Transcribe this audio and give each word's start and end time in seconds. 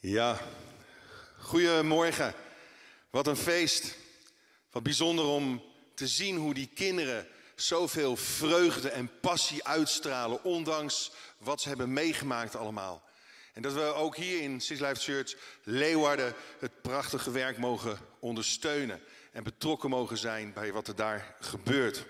Ja, 0.00 0.40
goedemorgen. 1.38 2.34
Wat 3.10 3.26
een 3.26 3.36
feest. 3.36 3.94
Wat 4.70 4.82
bijzonder 4.82 5.24
om 5.24 5.62
te 5.94 6.06
zien 6.06 6.36
hoe 6.36 6.54
die 6.54 6.70
kinderen 6.74 7.28
zoveel 7.54 8.16
vreugde 8.16 8.88
en 8.88 9.10
passie 9.20 9.64
uitstralen, 9.64 10.44
ondanks 10.44 11.10
wat 11.38 11.60
ze 11.60 11.68
hebben 11.68 11.92
meegemaakt 11.92 12.56
allemaal. 12.56 13.02
En 13.52 13.62
dat 13.62 13.72
we 13.72 13.80
ook 13.80 14.16
hier 14.16 14.40
in 14.40 14.60
Six 14.60 14.80
Life 14.80 15.00
Church 15.00 15.34
Leeuwarden 15.62 16.34
het 16.58 16.82
prachtige 16.82 17.30
werk 17.30 17.58
mogen 17.58 17.98
ondersteunen 18.18 19.02
en 19.32 19.42
betrokken 19.42 19.90
mogen 19.90 20.18
zijn 20.18 20.52
bij 20.52 20.72
wat 20.72 20.88
er 20.88 20.96
daar 20.96 21.36
gebeurt. 21.40 22.04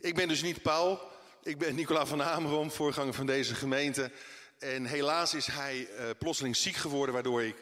Ik 0.00 0.14
ben 0.14 0.28
dus 0.28 0.42
niet 0.42 0.62
Paul, 0.62 1.00
ik 1.42 1.58
ben 1.58 1.74
Nicola 1.74 2.06
van 2.06 2.22
Amerom, 2.22 2.70
voorganger 2.70 3.14
van 3.14 3.26
deze 3.26 3.54
gemeente. 3.54 4.10
En 4.64 4.84
helaas 4.84 5.34
is 5.34 5.46
hij 5.46 5.88
uh, 5.98 6.10
plotseling 6.18 6.56
ziek 6.56 6.76
geworden, 6.76 7.14
waardoor 7.14 7.42
ik 7.42 7.56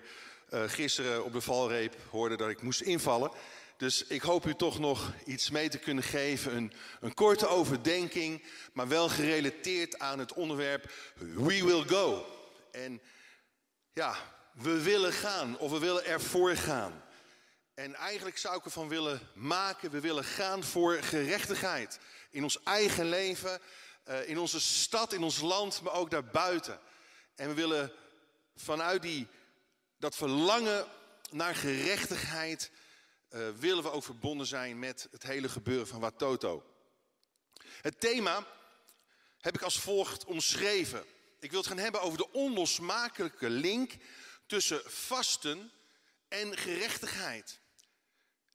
uh, 0.50 0.62
gisteren 0.66 1.24
op 1.24 1.32
de 1.32 1.40
valreep 1.40 1.96
hoorde 2.10 2.36
dat 2.36 2.48
ik 2.48 2.62
moest 2.62 2.80
invallen. 2.80 3.30
Dus 3.76 4.06
ik 4.06 4.22
hoop 4.22 4.46
u 4.46 4.54
toch 4.54 4.78
nog 4.78 5.12
iets 5.24 5.50
mee 5.50 5.68
te 5.68 5.78
kunnen 5.78 6.04
geven. 6.04 6.56
Een, 6.56 6.72
een 7.00 7.14
korte 7.14 7.46
overdenking, 7.46 8.42
maar 8.72 8.88
wel 8.88 9.08
gerelateerd 9.08 9.98
aan 9.98 10.18
het 10.18 10.32
onderwerp 10.32 10.92
We 11.14 11.64
Will 11.64 11.82
Go. 11.82 12.26
En 12.70 13.00
ja, 13.92 14.16
we 14.52 14.82
willen 14.82 15.12
gaan 15.12 15.58
of 15.58 15.70
we 15.70 15.78
willen 15.78 16.04
ervoor 16.04 16.56
gaan. 16.56 17.04
En 17.74 17.94
eigenlijk 17.94 18.38
zou 18.38 18.56
ik 18.56 18.64
ervan 18.64 18.88
willen 18.88 19.20
maken, 19.34 19.90
we 19.90 20.00
willen 20.00 20.24
gaan 20.24 20.64
voor 20.64 20.92
gerechtigheid. 20.92 21.98
In 22.30 22.42
ons 22.42 22.62
eigen 22.62 23.08
leven, 23.08 23.60
uh, 24.08 24.28
in 24.28 24.38
onze 24.38 24.60
stad, 24.60 25.12
in 25.12 25.22
ons 25.22 25.40
land, 25.40 25.80
maar 25.82 25.92
ook 25.92 26.10
daarbuiten. 26.10 26.78
En 27.34 27.48
we 27.48 27.54
willen 27.54 27.92
vanuit 28.56 29.02
die, 29.02 29.28
dat 29.98 30.16
verlangen 30.16 30.86
naar 31.30 31.54
gerechtigheid, 31.54 32.70
uh, 33.30 33.50
willen 33.50 33.82
we 33.82 33.90
ook 33.90 34.04
verbonden 34.04 34.46
zijn 34.46 34.78
met 34.78 35.08
het 35.10 35.22
hele 35.22 35.48
gebeuren 35.48 35.86
van 35.86 36.00
Watoto. 36.00 36.64
Het 37.80 38.00
thema 38.00 38.46
heb 39.40 39.54
ik 39.54 39.62
als 39.62 39.78
volgt 39.78 40.24
omschreven. 40.24 41.04
Ik 41.38 41.50
wil 41.50 41.58
het 41.58 41.68
gaan 41.68 41.78
hebben 41.78 42.00
over 42.00 42.18
de 42.18 42.32
onlosmakelijke 42.32 43.50
link 43.50 43.92
tussen 44.46 44.82
vasten 44.84 45.72
en 46.28 46.56
gerechtigheid. 46.56 47.60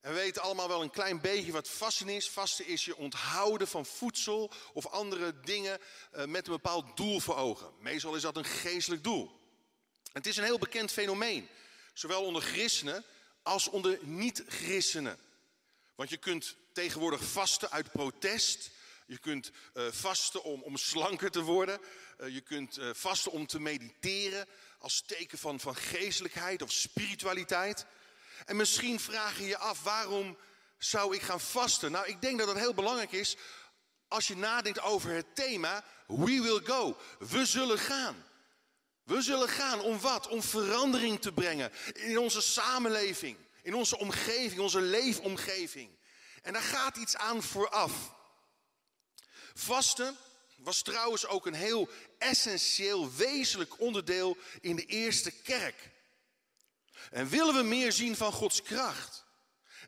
En 0.00 0.12
we 0.12 0.18
weten 0.20 0.42
allemaal 0.42 0.68
wel 0.68 0.82
een 0.82 0.90
klein 0.90 1.20
beetje 1.20 1.52
wat 1.52 1.68
vasten 1.68 2.08
is. 2.08 2.28
Vasten 2.28 2.66
is 2.66 2.84
je 2.84 2.96
onthouden 2.96 3.68
van 3.68 3.86
voedsel 3.86 4.52
of 4.72 4.86
andere 4.86 5.40
dingen 5.40 5.78
uh, 6.16 6.24
met 6.24 6.46
een 6.46 6.52
bepaald 6.52 6.96
doel 6.96 7.20
voor 7.20 7.36
ogen. 7.36 7.72
Meestal 7.80 8.14
is 8.14 8.22
dat 8.22 8.36
een 8.36 8.44
geestelijk 8.44 9.04
doel. 9.04 9.40
Het 10.12 10.26
is 10.26 10.36
een 10.36 10.44
heel 10.44 10.58
bekend 10.58 10.92
fenomeen, 10.92 11.48
zowel 11.92 12.24
onder 12.24 12.42
christenen 12.42 13.04
als 13.42 13.68
onder 13.68 13.98
niet-christenen. 14.02 15.18
Want 15.94 16.10
je 16.10 16.16
kunt 16.16 16.56
tegenwoordig 16.72 17.24
vasten 17.24 17.70
uit 17.70 17.92
protest. 17.92 18.70
Je 19.06 19.18
kunt 19.18 19.50
uh, 19.74 19.86
vasten 19.90 20.42
om, 20.42 20.62
om 20.62 20.76
slanker 20.76 21.30
te 21.30 21.42
worden. 21.42 21.80
Uh, 22.20 22.34
je 22.34 22.40
kunt 22.40 22.78
uh, 22.78 22.90
vasten 22.92 23.32
om 23.32 23.46
te 23.46 23.60
mediteren 23.60 24.46
als 24.78 25.00
teken 25.00 25.38
van, 25.38 25.60
van 25.60 25.76
geestelijkheid 25.76 26.62
of 26.62 26.72
spiritualiteit. 26.72 27.86
En 28.44 28.56
misschien 28.56 29.00
vraag 29.00 29.38
je 29.38 29.46
je 29.46 29.58
af, 29.58 29.82
waarom 29.82 30.36
zou 30.78 31.14
ik 31.14 31.22
gaan 31.22 31.40
vasten? 31.40 31.92
Nou, 31.92 32.06
ik 32.06 32.20
denk 32.20 32.38
dat 32.38 32.46
dat 32.46 32.56
heel 32.56 32.74
belangrijk 32.74 33.12
is 33.12 33.36
als 34.08 34.26
je 34.26 34.36
nadenkt 34.36 34.80
over 34.80 35.10
het 35.10 35.34
thema 35.34 35.84
We 36.06 36.40
will 36.42 36.60
go. 36.64 36.96
We 37.18 37.46
zullen 37.46 37.78
gaan. 37.78 38.24
We 39.04 39.22
zullen 39.22 39.48
gaan 39.48 39.80
om 39.80 40.00
wat? 40.00 40.28
Om 40.28 40.42
verandering 40.42 41.20
te 41.20 41.32
brengen 41.32 41.72
in 41.94 42.18
onze 42.18 42.40
samenleving, 42.40 43.36
in 43.62 43.74
onze 43.74 43.98
omgeving, 43.98 44.60
onze 44.60 44.80
leefomgeving. 44.80 45.90
En 46.42 46.52
daar 46.52 46.62
gaat 46.62 46.96
iets 46.96 47.16
aan 47.16 47.42
vooraf. 47.42 47.92
Vasten 49.54 50.16
was 50.56 50.82
trouwens 50.82 51.26
ook 51.26 51.46
een 51.46 51.54
heel 51.54 51.88
essentieel, 52.18 53.12
wezenlijk 53.12 53.80
onderdeel 53.80 54.36
in 54.60 54.76
de 54.76 54.84
eerste 54.84 55.30
kerk. 55.30 55.90
En 57.10 57.28
willen 57.28 57.54
we 57.54 57.62
meer 57.62 57.92
zien 57.92 58.16
van 58.16 58.32
Gods 58.32 58.62
kracht 58.62 59.24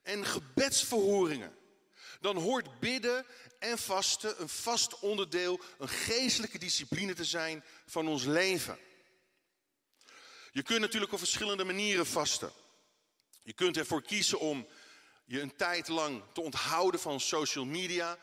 en 0.03 0.27
gebedsverhoringen, 0.27 1.57
dan 2.21 2.37
hoort 2.37 2.81
bidden 2.81 3.27
en 3.59 3.79
vasten 3.79 4.41
een 4.41 4.49
vast 4.49 4.99
onderdeel, 4.99 5.61
een 5.79 5.89
geestelijke 5.89 6.59
discipline 6.59 7.15
te 7.15 7.25
zijn 7.25 7.65
van 7.87 8.09
ons 8.09 8.25
leven. 8.25 8.79
Je 10.53 10.63
kunt 10.63 10.81
natuurlijk 10.81 11.13
op 11.13 11.19
verschillende 11.19 11.65
manieren 11.65 12.07
vasten. 12.07 12.53
Je 13.43 13.53
kunt 13.53 13.77
ervoor 13.77 14.03
kiezen 14.03 14.41
om 14.41 14.69
je 15.25 15.41
een 15.41 15.57
tijd 15.57 15.89
lang 15.89 16.23
te 16.33 16.41
onthouden 16.41 17.01
van 17.01 17.21
social 17.21 17.65
media. 17.65 18.19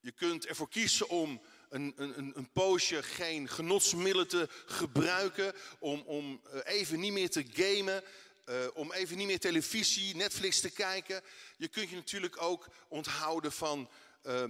Je 0.00 0.12
kunt 0.12 0.46
ervoor 0.46 0.68
kiezen 0.68 1.08
om 1.08 1.42
een, 1.70 1.92
een, 1.96 2.32
een 2.36 2.50
poosje 2.52 3.02
geen 3.02 3.48
genotsmiddelen 3.48 4.28
te 4.28 4.48
gebruiken. 4.66 5.54
Om, 5.78 6.00
om 6.00 6.40
eh, 6.52 6.60
even 6.64 7.00
niet 7.00 7.12
meer 7.12 7.30
te 7.30 7.44
gamen. 7.52 8.04
Uh, 8.48 8.54
om 8.74 8.92
even 8.92 9.16
niet 9.16 9.26
meer 9.26 9.38
televisie, 9.38 10.16
Netflix 10.16 10.60
te 10.60 10.70
kijken. 10.70 11.22
Je 11.56 11.68
kunt 11.68 11.90
je 11.90 11.96
natuurlijk 11.96 12.42
ook 12.42 12.68
onthouden 12.88 13.52
van 13.52 13.90
uh, 14.22 14.44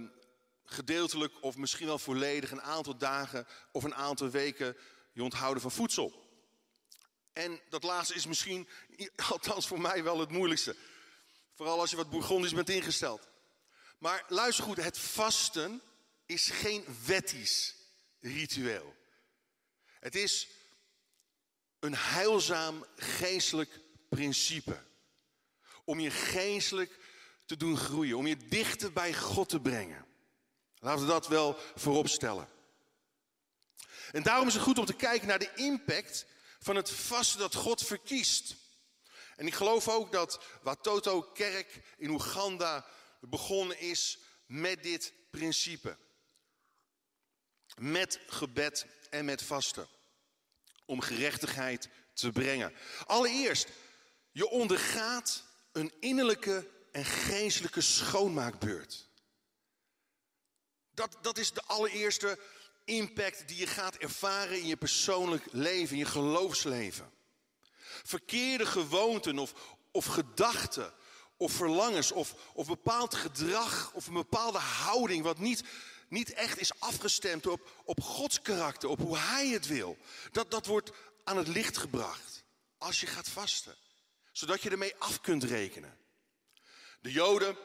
gedeeltelijk 0.65 1.33
of 1.41 1.55
misschien 1.55 1.87
wel 1.87 1.99
volledig 1.99 2.51
een 2.51 2.61
aantal 2.61 2.97
dagen 2.97 3.47
of 3.71 3.83
een 3.83 3.95
aantal 3.95 4.29
weken 4.29 4.77
je 5.13 5.23
onthouden 5.23 5.61
van 5.61 5.71
voedsel. 5.71 6.27
En 7.33 7.59
dat 7.69 7.83
laatste 7.83 8.13
is 8.13 8.25
misschien, 8.25 8.69
althans 9.31 9.67
voor 9.67 9.81
mij, 9.81 10.03
wel 10.03 10.19
het 10.19 10.31
moeilijkste. 10.31 10.75
Vooral 11.55 11.79
als 11.79 11.89
je 11.89 11.95
wat 11.95 12.09
bourgondisch 12.09 12.53
bent 12.53 12.69
ingesteld. 12.69 13.29
Maar 13.97 14.23
luister 14.27 14.63
goed, 14.63 14.77
het 14.77 14.97
vasten 14.97 15.81
is 16.29 16.49
geen 16.49 16.85
wettisch 17.05 17.75
ritueel. 18.19 18.95
Het 19.99 20.15
is 20.15 20.47
een 21.79 21.95
heilzaam 21.95 22.85
geestelijk 22.95 23.79
principe. 24.09 24.83
Om 25.83 25.99
je 25.99 26.11
geestelijk 26.11 26.99
te 27.45 27.57
doen 27.57 27.77
groeien, 27.77 28.17
om 28.17 28.27
je 28.27 28.37
dichter 28.37 28.93
bij 28.93 29.13
God 29.13 29.49
te 29.49 29.59
brengen. 29.59 30.05
Laten 30.79 31.01
we 31.01 31.11
dat 31.11 31.27
wel 31.27 31.57
voorop 31.75 32.07
stellen. 32.07 32.49
En 34.11 34.23
daarom 34.23 34.47
is 34.47 34.53
het 34.53 34.63
goed 34.63 34.77
om 34.77 34.85
te 34.85 34.93
kijken 34.93 35.27
naar 35.27 35.39
de 35.39 35.53
impact 35.55 36.25
van 36.59 36.75
het 36.75 36.89
vasten 36.91 37.39
dat 37.39 37.55
God 37.55 37.85
verkiest. 37.85 38.55
En 39.35 39.47
ik 39.47 39.53
geloof 39.53 39.87
ook 39.87 40.11
dat 40.11 40.43
Watoto 40.61 41.21
Kerk 41.21 41.81
in 41.97 42.09
Oeganda 42.09 42.85
begonnen 43.19 43.79
is 43.79 44.19
met 44.45 44.83
dit 44.83 45.13
principe. 45.31 45.97
Met 47.79 48.19
gebed 48.27 48.85
en 49.09 49.25
met 49.25 49.41
vasten. 49.41 49.87
Om 50.85 51.01
gerechtigheid 51.01 51.89
te 52.13 52.31
brengen. 52.31 52.73
Allereerst, 53.05 53.67
je 54.31 54.49
ondergaat 54.49 55.43
een 55.71 55.93
innerlijke 55.99 56.67
en 56.91 57.05
geestelijke 57.05 57.81
schoonmaakbeurt. 57.81 59.07
Dat, 60.93 61.17
dat 61.21 61.37
is 61.37 61.51
de 61.51 61.63
allereerste 61.65 62.39
impact 62.85 63.47
die 63.47 63.57
je 63.57 63.67
gaat 63.67 63.95
ervaren 63.95 64.59
in 64.59 64.67
je 64.67 64.77
persoonlijk 64.77 65.45
leven, 65.51 65.91
in 65.91 65.97
je 65.97 66.05
geloofsleven. 66.05 67.11
Verkeerde 68.03 68.65
gewoonten 68.65 69.39
of, 69.39 69.53
of 69.91 70.05
gedachten 70.05 70.93
of 71.37 71.51
verlangens 71.51 72.11
of, 72.11 72.35
of 72.53 72.67
bepaald 72.67 73.15
gedrag 73.15 73.91
of 73.93 74.07
een 74.07 74.13
bepaalde 74.13 74.57
houding 74.57 75.23
wat 75.23 75.39
niet, 75.39 75.63
niet 76.09 76.33
echt 76.33 76.59
is 76.59 76.79
afgestemd 76.79 77.47
op, 77.47 77.81
op 77.83 78.01
Gods 78.01 78.41
karakter, 78.41 78.89
op 78.89 78.99
hoe 78.99 79.17
Hij 79.17 79.47
het 79.47 79.67
wil. 79.67 79.97
Dat, 80.31 80.51
dat 80.51 80.65
wordt 80.65 80.91
aan 81.23 81.37
het 81.37 81.47
licht 81.47 81.77
gebracht 81.77 82.43
als 82.77 82.99
je 82.99 83.07
gaat 83.07 83.29
vasten, 83.29 83.75
zodat 84.31 84.61
je 84.61 84.69
ermee 84.69 84.95
af 84.97 85.21
kunt 85.21 85.43
rekenen. 85.43 85.97
De 87.01 87.11
Joden 87.11 87.57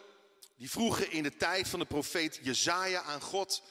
die 0.57 0.71
vroegen 0.71 1.11
in 1.11 1.23
de 1.23 1.37
tijd 1.37 1.69
van 1.69 1.79
de 1.79 1.85
profeet 1.85 2.41
Jezaja 2.43 3.03
aan 3.03 3.21
God 3.21 3.63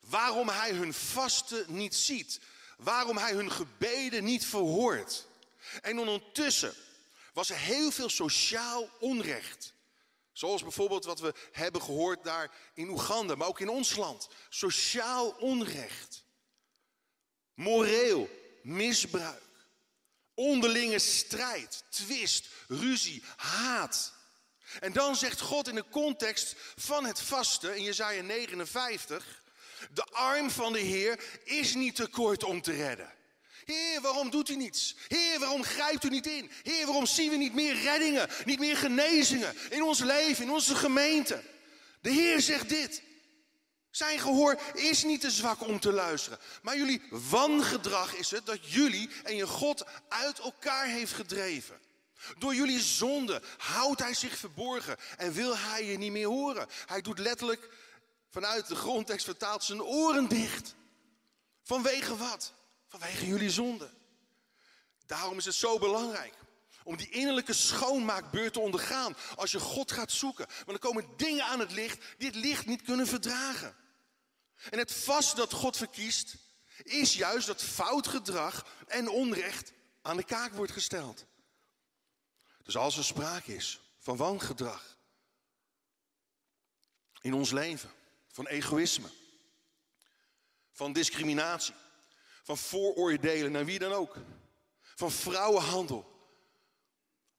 waarom 0.00 0.48
hij 0.48 0.72
hun 0.72 0.94
vasten 0.94 1.64
niet 1.68 1.94
ziet, 1.94 2.40
waarom 2.76 3.16
hij 3.16 3.32
hun 3.32 3.52
gebeden 3.52 4.24
niet 4.24 4.46
verhoort. 4.46 5.26
En 5.82 5.98
ondertussen 5.98 6.74
was 7.32 7.50
er 7.50 7.58
heel 7.58 7.90
veel 7.90 8.08
sociaal 8.08 8.88
onrecht. 8.98 9.73
Zoals 10.34 10.62
bijvoorbeeld 10.62 11.04
wat 11.04 11.20
we 11.20 11.34
hebben 11.52 11.82
gehoord 11.82 12.24
daar 12.24 12.50
in 12.74 12.88
Oeganda, 12.88 13.34
maar 13.34 13.48
ook 13.48 13.60
in 13.60 13.68
ons 13.68 13.96
land. 13.96 14.28
Sociaal 14.48 15.30
onrecht. 15.30 16.24
Moreel 17.54 18.28
misbruik. 18.62 19.42
Onderlinge 20.34 20.98
strijd, 20.98 21.84
twist, 21.88 22.48
ruzie, 22.68 23.22
haat. 23.36 24.12
En 24.80 24.92
dan 24.92 25.16
zegt 25.16 25.40
God 25.40 25.68
in 25.68 25.74
de 25.74 25.88
context 25.90 26.54
van 26.76 27.04
het 27.04 27.20
vasten 27.20 27.76
in 27.76 27.82
Jezaja 27.82 28.22
59... 28.22 29.42
De 29.92 30.04
arm 30.04 30.50
van 30.50 30.72
de 30.72 30.78
Heer 30.78 31.40
is 31.44 31.74
niet 31.74 31.96
te 31.96 32.06
kort 32.06 32.44
om 32.44 32.62
te 32.62 32.72
redden. 32.72 33.12
Heer, 33.64 34.00
waarom 34.00 34.30
doet 34.30 34.48
u 34.48 34.56
niets? 34.56 34.96
Heer, 35.08 35.38
waarom 35.38 35.62
grijpt 35.62 36.04
u 36.04 36.08
niet 36.08 36.26
in? 36.26 36.50
Heer, 36.62 36.86
waarom 36.86 37.06
zien 37.06 37.30
we 37.30 37.36
niet 37.36 37.54
meer 37.54 37.74
reddingen, 37.74 38.28
niet 38.44 38.58
meer 38.58 38.76
genezingen 38.76 39.54
in 39.70 39.82
ons 39.82 39.98
leven, 39.98 40.44
in 40.44 40.50
onze 40.50 40.74
gemeente? 40.74 41.42
De 42.00 42.10
Heer 42.10 42.40
zegt 42.40 42.68
dit. 42.68 43.02
Zijn 43.90 44.18
gehoor 44.18 44.60
is 44.72 45.02
niet 45.04 45.20
te 45.20 45.30
zwak 45.30 45.60
om 45.60 45.80
te 45.80 45.92
luisteren. 45.92 46.38
Maar 46.62 46.76
jullie 46.76 47.02
wangedrag 47.10 48.14
is 48.14 48.30
het 48.30 48.46
dat 48.46 48.72
jullie 48.72 49.10
en 49.22 49.36
je 49.36 49.46
God 49.46 49.84
uit 50.08 50.38
elkaar 50.38 50.86
heeft 50.86 51.12
gedreven. 51.12 51.80
Door 52.38 52.54
jullie 52.54 52.80
zonde 52.80 53.42
houdt 53.56 54.00
hij 54.00 54.14
zich 54.14 54.36
verborgen 54.36 54.96
en 55.16 55.32
wil 55.32 55.56
hij 55.56 55.84
je 55.84 55.98
niet 55.98 56.12
meer 56.12 56.26
horen. 56.26 56.66
Hij 56.86 57.00
doet 57.00 57.18
letterlijk 57.18 57.68
vanuit 58.30 58.66
de 58.68 58.74
grondtekst 58.74 59.24
vertaald 59.24 59.64
zijn 59.64 59.82
oren 59.82 60.28
dicht. 60.28 60.74
Vanwege 61.62 62.16
wat? 62.16 62.52
Vanwege 62.98 63.26
jullie 63.26 63.50
zonde. 63.50 63.90
Daarom 65.06 65.38
is 65.38 65.44
het 65.44 65.54
zo 65.54 65.78
belangrijk 65.78 66.34
om 66.84 66.96
die 66.96 67.10
innerlijke 67.10 67.52
schoonmaakbeurt 67.52 68.52
te 68.52 68.60
ondergaan 68.60 69.16
als 69.36 69.50
je 69.50 69.60
God 69.60 69.92
gaat 69.92 70.12
zoeken. 70.12 70.46
Want 70.46 70.70
er 70.70 70.78
komen 70.78 71.16
dingen 71.16 71.44
aan 71.44 71.60
het 71.60 71.72
licht 71.72 72.04
die 72.18 72.26
het 72.26 72.36
licht 72.36 72.66
niet 72.66 72.82
kunnen 72.82 73.06
verdragen. 73.06 73.76
En 74.70 74.78
het 74.78 74.92
vast 74.92 75.36
dat 75.36 75.52
God 75.52 75.76
verkiest, 75.76 76.36
is 76.82 77.14
juist 77.14 77.46
dat 77.46 77.62
fout 77.62 78.06
gedrag 78.06 78.66
en 78.86 79.08
onrecht 79.08 79.72
aan 80.02 80.16
de 80.16 80.24
kaak 80.24 80.52
wordt 80.52 80.72
gesteld. 80.72 81.26
Dus 82.62 82.76
als 82.76 82.96
er 82.96 83.04
sprake 83.04 83.54
is 83.54 83.80
van 83.98 84.16
wangedrag 84.16 84.98
in 87.20 87.34
ons 87.34 87.50
leven, 87.50 87.90
van 88.28 88.46
egoïsme, 88.46 89.08
van 90.72 90.92
discriminatie, 90.92 91.74
van 92.44 92.58
vooroordelen 92.58 93.52
naar 93.52 93.64
wie 93.64 93.78
dan 93.78 93.92
ook, 93.92 94.16
van 94.80 95.10
vrouwenhandel, 95.10 96.12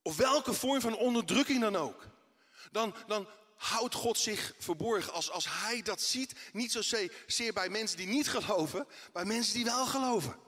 of 0.02 0.16
welke 0.16 0.54
vorm 0.54 0.82
van 0.82 0.98
onderdrukking 0.98 1.62
dan 1.62 1.76
ook, 1.76 2.08
dan, 2.72 2.96
dan 3.08 3.28
houdt 3.56 3.94
God 3.94 4.18
zich 4.20 4.54
verborgen. 4.58 5.14
Als, 5.14 5.32
als 5.32 5.48
hij 5.50 5.82
dat 5.82 6.02
ziet, 6.02 6.34
niet 6.54 6.72
zozeer 6.72 7.54
bij 7.54 7.70
mensen 7.70 7.98
die 7.98 8.08
niet 8.08 8.30
geloven, 8.30 8.88
bij 9.14 9.26
mensen 9.26 9.54
die 9.54 9.64
wel 9.64 9.86
geloven. 9.86 10.40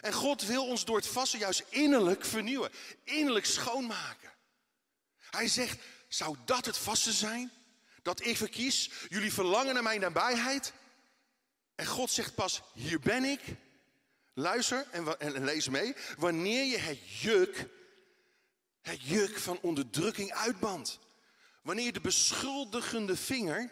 En 0.00 0.12
God 0.12 0.42
wil 0.42 0.66
ons 0.66 0.84
door 0.84 0.96
het 0.96 1.06
vasten 1.06 1.38
juist 1.38 1.64
innerlijk 1.68 2.24
vernieuwen, 2.24 2.70
innerlijk 3.04 3.46
schoonmaken. 3.46 4.32
Hij 5.18 5.48
zegt, 5.48 5.78
zou 6.08 6.36
dat 6.44 6.66
het 6.66 6.78
vasten 6.78 7.12
zijn? 7.12 7.52
Dat 8.02 8.24
ik 8.24 8.36
verkies, 8.36 8.90
jullie 9.08 9.32
verlangen 9.32 9.74
naar 9.74 9.82
mijn 9.82 10.00
nabijheid. 10.00 10.72
En 11.82 11.88
God 11.88 12.10
zegt 12.10 12.34
pas, 12.34 12.62
hier 12.74 13.00
ben 13.00 13.24
ik. 13.24 13.40
Luister 14.34 14.86
en, 14.90 15.20
en 15.20 15.44
lees 15.44 15.68
mee. 15.68 15.94
Wanneer 16.16 16.64
je 16.64 16.78
het 16.78 17.20
juk, 17.20 17.68
het 18.80 19.02
juk 19.02 19.38
van 19.38 19.58
onderdrukking 19.60 20.32
uitbandt. 20.32 20.98
Wanneer 21.62 21.92
de 21.92 22.00
beschuldigende 22.00 23.16
vinger 23.16 23.70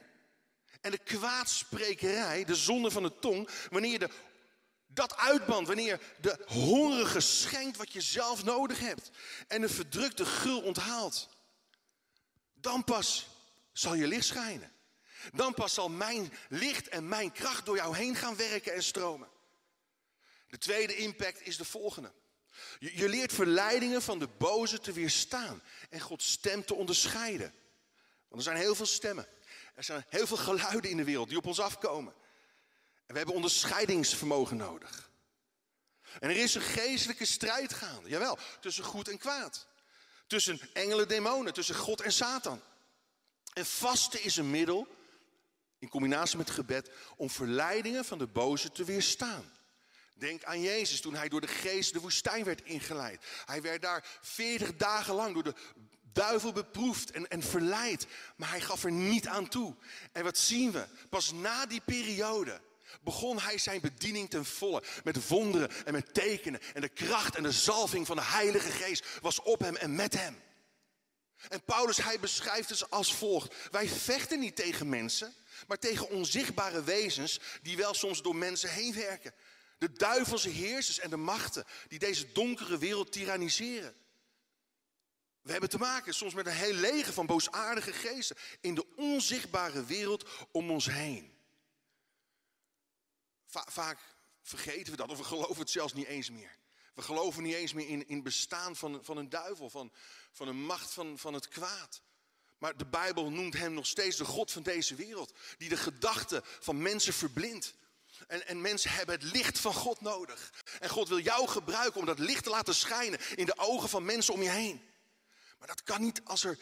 en 0.80 0.90
de 0.90 0.98
kwaadsprekerij, 0.98 2.44
de 2.44 2.54
zonde 2.54 2.90
van 2.90 3.02
de 3.02 3.18
tong, 3.18 3.48
wanneer 3.70 3.90
je 3.90 3.98
de, 3.98 4.10
dat 4.86 5.16
uitbandt, 5.16 5.68
wanneer 5.68 6.00
de 6.20 6.44
hongerige 6.46 7.20
schenkt 7.20 7.76
wat 7.76 7.92
je 7.92 8.00
zelf 8.00 8.44
nodig 8.44 8.78
hebt 8.78 9.10
en 9.48 9.60
de 9.60 9.68
verdrukte 9.68 10.26
gul 10.26 10.60
onthaalt, 10.60 11.28
dan 12.54 12.84
pas 12.84 13.28
zal 13.72 13.94
je 13.94 14.06
licht 14.06 14.26
schijnen. 14.26 14.72
Dan 15.34 15.54
pas 15.54 15.74
zal 15.74 15.88
mijn 15.88 16.32
licht 16.48 16.88
en 16.88 17.08
mijn 17.08 17.32
kracht 17.32 17.66
door 17.66 17.76
jou 17.76 17.96
heen 17.96 18.14
gaan 18.14 18.36
werken 18.36 18.74
en 18.74 18.82
stromen. 18.82 19.28
De 20.48 20.58
tweede 20.58 20.96
impact 20.96 21.46
is 21.46 21.56
de 21.56 21.64
volgende. 21.64 22.12
Je, 22.78 22.96
je 22.96 23.08
leert 23.08 23.32
verleidingen 23.32 24.02
van 24.02 24.18
de 24.18 24.28
boze 24.28 24.80
te 24.80 24.92
weerstaan 24.92 25.62
en 25.90 26.00
Gods 26.00 26.30
stem 26.30 26.64
te 26.64 26.74
onderscheiden. 26.74 27.54
Want 28.28 28.42
er 28.42 28.52
zijn 28.52 28.56
heel 28.56 28.74
veel 28.74 28.86
stemmen. 28.86 29.26
Er 29.74 29.84
zijn 29.84 30.04
heel 30.08 30.26
veel 30.26 30.36
geluiden 30.36 30.90
in 30.90 30.96
de 30.96 31.04
wereld 31.04 31.28
die 31.28 31.38
op 31.38 31.46
ons 31.46 31.60
afkomen. 31.60 32.14
En 33.06 33.12
we 33.12 33.16
hebben 33.16 33.34
onderscheidingsvermogen 33.34 34.56
nodig. 34.56 35.10
En 36.20 36.30
er 36.30 36.36
is 36.36 36.54
een 36.54 36.62
geestelijke 36.62 37.24
strijd 37.24 37.74
gaande, 37.74 38.08
jawel, 38.08 38.38
tussen 38.60 38.84
goed 38.84 39.08
en 39.08 39.18
kwaad. 39.18 39.66
Tussen 40.26 40.60
engelen 40.72 41.02
en 41.02 41.08
demonen, 41.08 41.52
tussen 41.52 41.74
God 41.74 42.00
en 42.00 42.12
Satan. 42.12 42.62
En 43.52 43.66
vasten 43.66 44.22
is 44.22 44.36
een 44.36 44.50
middel, 44.50 44.86
in 45.80 45.88
combinatie 45.88 46.36
met 46.36 46.50
gebed, 46.50 46.90
om 47.16 47.30
verleidingen 47.30 48.04
van 48.04 48.18
de 48.18 48.26
boze 48.26 48.72
te 48.72 48.84
weerstaan. 48.84 49.52
Denk 50.14 50.44
aan 50.44 50.60
Jezus 50.60 51.00
toen 51.00 51.14
hij 51.14 51.28
door 51.28 51.40
de 51.40 51.46
geest 51.46 51.92
de 51.92 52.00
woestijn 52.00 52.44
werd 52.44 52.62
ingeleid. 52.62 53.24
Hij 53.46 53.62
werd 53.62 53.82
daar 53.82 54.04
40 54.20 54.76
dagen 54.76 55.14
lang 55.14 55.34
door 55.34 55.42
de 55.42 55.54
duivel 56.12 56.52
beproefd 56.52 57.10
en, 57.10 57.28
en 57.28 57.42
verleid. 57.42 58.06
Maar 58.36 58.50
hij 58.50 58.60
gaf 58.60 58.84
er 58.84 58.92
niet 58.92 59.26
aan 59.26 59.48
toe. 59.48 59.76
En 60.12 60.24
wat 60.24 60.38
zien 60.38 60.72
we? 60.72 60.86
Pas 61.08 61.32
na 61.32 61.66
die 61.66 61.80
periode 61.80 62.60
begon 63.00 63.38
hij 63.38 63.58
zijn 63.58 63.80
bediening 63.80 64.30
ten 64.30 64.44
volle. 64.44 64.82
Met 65.04 65.28
wonderen 65.28 65.70
en 65.84 65.92
met 65.92 66.14
tekenen. 66.14 66.60
En 66.74 66.80
de 66.80 66.88
kracht 66.88 67.36
en 67.36 67.42
de 67.42 67.52
zalving 67.52 68.06
van 68.06 68.16
de 68.16 68.24
Heilige 68.24 68.70
Geest 68.70 69.06
was 69.20 69.42
op 69.42 69.60
hem 69.60 69.76
en 69.76 69.94
met 69.94 70.14
hem. 70.14 70.42
En 71.48 71.64
Paulus, 71.64 71.96
hij 71.96 72.20
beschrijft 72.20 72.68
het 72.68 72.90
als 72.90 73.14
volgt. 73.14 73.54
Wij 73.70 73.88
vechten 73.88 74.38
niet 74.38 74.56
tegen 74.56 74.88
mensen, 74.88 75.34
maar 75.66 75.78
tegen 75.78 76.08
onzichtbare 76.08 76.82
wezens 76.82 77.40
die 77.62 77.76
wel 77.76 77.94
soms 77.94 78.22
door 78.22 78.36
mensen 78.36 78.70
heen 78.70 78.94
werken. 78.94 79.34
De 79.78 79.92
duivelse 79.92 80.48
heersers 80.48 80.98
en 80.98 81.10
de 81.10 81.16
machten 81.16 81.64
die 81.88 81.98
deze 81.98 82.32
donkere 82.32 82.78
wereld 82.78 83.12
tyranniseren. 83.12 83.94
We 85.42 85.52
hebben 85.52 85.70
te 85.70 85.78
maken 85.78 86.14
soms 86.14 86.34
met 86.34 86.46
een 86.46 86.52
heel 86.52 86.72
leger 86.72 87.12
van 87.12 87.26
boosaardige 87.26 87.92
geesten 87.92 88.36
in 88.60 88.74
de 88.74 88.86
onzichtbare 88.96 89.84
wereld 89.84 90.28
om 90.52 90.70
ons 90.70 90.86
heen. 90.86 91.38
vaak 93.46 93.98
vergeten 94.42 94.90
we 94.90 94.98
dat 94.98 95.10
of 95.10 95.18
we 95.18 95.24
geloven 95.24 95.58
het 95.58 95.70
zelfs 95.70 95.92
niet 95.92 96.06
eens 96.06 96.30
meer. 96.30 96.58
We 96.94 97.02
geloven 97.02 97.42
niet 97.42 97.54
eens 97.54 97.72
meer 97.72 97.88
in, 97.88 98.08
in 98.08 98.14
het 98.14 98.24
bestaan 98.24 98.76
van, 98.76 99.04
van 99.04 99.16
een 99.16 99.28
duivel, 99.28 99.70
van, 99.70 99.92
van 100.32 100.48
een 100.48 100.62
macht 100.62 100.92
van, 100.92 101.18
van 101.18 101.34
het 101.34 101.48
kwaad. 101.48 102.02
Maar 102.60 102.76
de 102.76 102.86
Bijbel 102.86 103.30
noemt 103.30 103.54
hem 103.54 103.72
nog 103.72 103.86
steeds 103.86 104.16
de 104.16 104.24
God 104.24 104.52
van 104.52 104.62
deze 104.62 104.94
wereld, 104.94 105.32
die 105.58 105.68
de 105.68 105.76
gedachten 105.76 106.42
van 106.60 106.82
mensen 106.82 107.12
verblindt. 107.12 107.74
En, 108.26 108.46
en 108.46 108.60
mensen 108.60 108.90
hebben 108.90 109.14
het 109.14 109.32
licht 109.32 109.58
van 109.58 109.74
God 109.74 110.00
nodig. 110.00 110.52
En 110.80 110.88
God 110.88 111.08
wil 111.08 111.18
jou 111.18 111.48
gebruiken 111.48 112.00
om 112.00 112.06
dat 112.06 112.18
licht 112.18 112.44
te 112.44 112.50
laten 112.50 112.74
schijnen 112.74 113.20
in 113.34 113.46
de 113.46 113.58
ogen 113.58 113.88
van 113.88 114.04
mensen 114.04 114.34
om 114.34 114.42
je 114.42 114.50
heen. 114.50 114.82
Maar 115.58 115.68
dat 115.68 115.82
kan 115.82 116.00
niet 116.00 116.20
als 116.24 116.44
er, 116.44 116.58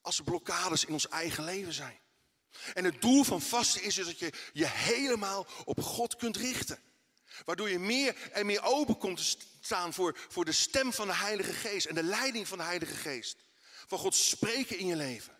als 0.00 0.18
er 0.18 0.24
blokkades 0.24 0.84
in 0.84 0.92
ons 0.92 1.08
eigen 1.08 1.44
leven 1.44 1.72
zijn. 1.72 1.98
En 2.74 2.84
het 2.84 3.00
doel 3.00 3.24
van 3.24 3.40
vasten 3.40 3.82
is 3.82 3.94
dus 3.94 4.06
dat 4.06 4.18
je 4.18 4.32
je 4.52 4.66
helemaal 4.66 5.46
op 5.64 5.82
God 5.82 6.16
kunt 6.16 6.36
richten. 6.36 6.78
Waardoor 7.44 7.70
je 7.70 7.78
meer 7.78 8.30
en 8.32 8.46
meer 8.46 8.62
open 8.62 8.98
komt 8.98 9.16
te 9.16 9.36
staan 9.60 9.94
voor, 9.94 10.18
voor 10.28 10.44
de 10.44 10.52
stem 10.52 10.92
van 10.92 11.06
de 11.06 11.14
Heilige 11.14 11.52
Geest 11.52 11.86
en 11.86 11.94
de 11.94 12.02
leiding 12.02 12.48
van 12.48 12.58
de 12.58 12.64
Heilige 12.64 12.94
Geest. 12.94 13.36
Van 13.86 13.98
God 13.98 14.14
spreken 14.14 14.78
in 14.78 14.86
je 14.86 14.96
leven. 14.96 15.33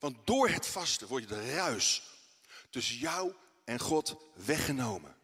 Want 0.00 0.26
door 0.26 0.48
het 0.48 0.66
vasten 0.66 1.08
word 1.08 1.22
je 1.22 1.28
de 1.28 1.54
ruis 1.54 2.02
tussen 2.70 2.96
jou 2.96 3.34
en 3.64 3.78
God 3.78 4.16
weggenomen. 4.34 5.16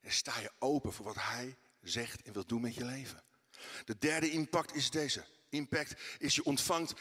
En 0.00 0.12
sta 0.12 0.38
je 0.40 0.50
open 0.58 0.92
voor 0.92 1.04
wat 1.04 1.16
Hij 1.18 1.56
zegt 1.82 2.22
en 2.22 2.32
wil 2.32 2.46
doen 2.46 2.60
met 2.60 2.74
je 2.74 2.84
leven. 2.84 3.22
De 3.84 3.98
derde 3.98 4.30
impact 4.30 4.74
is 4.74 4.90
deze 4.90 5.24
impact 5.48 6.00
is 6.18 6.34
je 6.34 6.44
ontvangt 6.44 6.94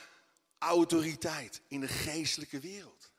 autoriteit 0.57 1.62
in 1.67 1.79
de 1.79 1.88
geestelijke 1.88 2.59
wereld. 2.59 3.12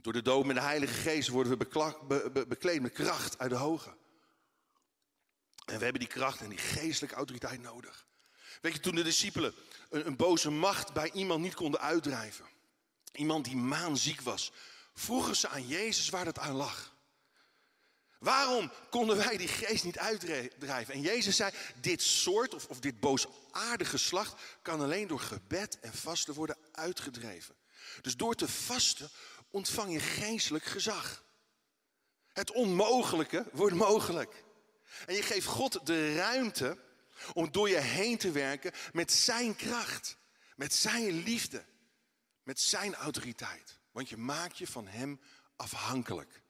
Door 0.00 0.12
de 0.12 0.22
dood 0.22 0.44
met 0.44 0.56
de 0.56 0.62
Heilige 0.62 0.94
Geest 0.94 1.28
worden 1.28 1.58
we 1.58 2.46
bekleed 2.48 2.82
met 2.82 2.92
kracht 2.92 3.38
uit 3.38 3.50
de 3.50 3.56
hoge. 3.56 3.96
En 5.64 5.78
we 5.78 5.84
hebben 5.84 6.00
die 6.00 6.08
kracht 6.08 6.40
en 6.40 6.48
die 6.48 6.58
geestelijke 6.58 7.16
autoriteit 7.16 7.60
nodig. 7.60 8.06
Weet 8.64 8.72
je, 8.74 8.80
toen 8.80 8.94
de 8.94 9.02
discipelen 9.02 9.54
een, 9.90 10.16
boze 10.16 10.50
macht 10.50 10.92
bij 10.92 11.10
iemand 11.12 11.42
niet 11.42 11.54
konden 11.54 11.80
uitdrijven, 11.80 12.44
iemand 13.12 13.44
die 13.44 13.56
maanziek 13.56 14.20
was, 14.20 14.52
vroegen 14.94 15.36
ze 15.36 15.48
aan 15.48 15.66
Jezus 15.66 16.08
waar 16.08 16.24
dat 16.24 16.38
aan 16.38 16.54
lag. 16.54 16.96
Waarom 18.18 18.72
konden 18.90 19.16
wij 19.16 19.36
die 19.36 19.48
geest 19.48 19.84
niet 19.84 19.98
uitdrijven? 19.98 20.94
En 20.94 21.00
Jezus 21.00 21.36
zei, 21.36 21.52
dit 21.80 22.02
soort 22.02 22.54
of, 22.54 22.66
of 22.66 22.80
dit 22.80 23.00
boosaardige 23.00 23.90
geslacht 23.90 24.40
kan 24.62 24.80
alleen 24.80 25.08
door 25.08 25.20
gebed 25.20 25.80
en 25.80 25.94
vasten 25.94 26.34
worden 26.34 26.56
uitgedreven. 26.72 27.54
Dus 28.00 28.16
door 28.16 28.34
te 28.34 28.48
vasten 28.48 29.10
ontvang 29.50 29.92
je 29.92 30.00
geestelijk 30.00 30.64
gezag. 30.64 31.24
Het 32.32 32.52
onmogelijke 32.52 33.46
wordt 33.52 33.76
mogelijk. 33.76 34.44
En 35.06 35.14
je 35.14 35.22
geeft 35.22 35.46
God 35.46 35.86
de 35.86 36.16
ruimte 36.16 36.78
om 37.32 37.52
door 37.52 37.68
je 37.68 37.80
heen 37.80 38.18
te 38.18 38.30
werken 38.30 38.72
met 38.92 39.12
zijn 39.12 39.56
kracht, 39.56 40.16
met 40.56 40.74
zijn 40.74 41.22
liefde, 41.22 41.64
met 42.42 42.60
zijn 42.60 42.94
autoriteit. 42.94 43.78
Want 43.92 44.08
je 44.08 44.16
maakt 44.16 44.58
je 44.58 44.66
van 44.66 44.86
hem 44.86 45.20
afhankelijk. 45.56 46.42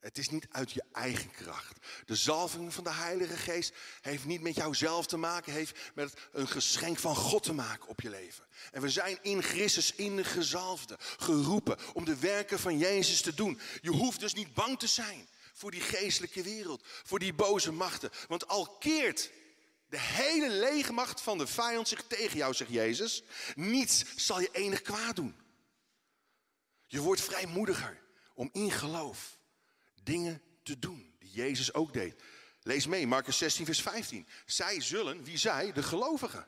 Het 0.00 0.18
is 0.18 0.28
niet 0.28 0.46
uit 0.50 0.72
je 0.72 0.82
eigen 0.92 1.30
kracht. 1.30 1.86
De 2.04 2.16
zalving 2.16 2.74
van 2.74 2.84
de 2.84 2.92
Heilige 2.92 3.36
Geest 3.36 3.74
heeft 4.00 4.24
niet 4.24 4.40
met 4.40 4.54
jouzelf 4.54 5.06
te 5.06 5.16
maken, 5.16 5.52
heeft 5.52 5.78
met 5.94 6.14
een 6.32 6.48
geschenk 6.48 6.98
van 6.98 7.16
God 7.16 7.42
te 7.42 7.52
maken 7.52 7.88
op 7.88 8.00
je 8.00 8.10
leven. 8.10 8.46
En 8.70 8.82
we 8.82 8.88
zijn 8.88 9.18
in 9.22 9.42
Christus, 9.42 9.94
in 9.94 10.16
de 10.16 10.24
gezalfde, 10.24 10.96
geroepen 11.00 11.78
om 11.92 12.04
de 12.04 12.16
werken 12.16 12.58
van 12.58 12.78
Jezus 12.78 13.20
te 13.20 13.34
doen. 13.34 13.60
Je 13.80 13.90
hoeft 13.90 14.20
dus 14.20 14.34
niet 14.34 14.54
bang 14.54 14.78
te 14.78 14.86
zijn 14.86 15.28
voor 15.52 15.70
die 15.70 15.80
geestelijke 15.80 16.42
wereld, 16.42 16.82
voor 16.84 17.18
die 17.18 17.34
boze 17.34 17.72
machten. 17.72 18.10
Want 18.28 18.48
al 18.48 18.76
keert 18.78 19.30
de 19.90 19.98
hele 20.00 20.48
legermacht 20.50 21.20
van 21.20 21.38
de 21.38 21.46
vijand 21.46 21.88
zich 21.88 22.02
tegen 22.06 22.36
jou, 22.36 22.54
zegt 22.54 22.70
Jezus, 22.70 23.22
niets 23.54 24.04
zal 24.16 24.40
je 24.40 24.48
enig 24.52 24.82
kwaad 24.82 25.16
doen. 25.16 25.36
Je 26.86 27.00
wordt 27.00 27.20
vrijmoediger 27.20 28.00
om 28.34 28.48
in 28.52 28.70
geloof 28.70 29.38
dingen 30.02 30.42
te 30.62 30.78
doen 30.78 31.14
die 31.18 31.30
Jezus 31.30 31.74
ook 31.74 31.92
deed. 31.92 32.22
Lees 32.62 32.86
mee, 32.86 33.06
Marcus 33.06 33.38
16, 33.38 33.64
vers 33.64 33.82
15. 33.82 34.26
Zij 34.46 34.80
zullen, 34.80 35.24
wie 35.24 35.36
zij? 35.36 35.72
De 35.72 35.82
gelovigen, 35.82 36.46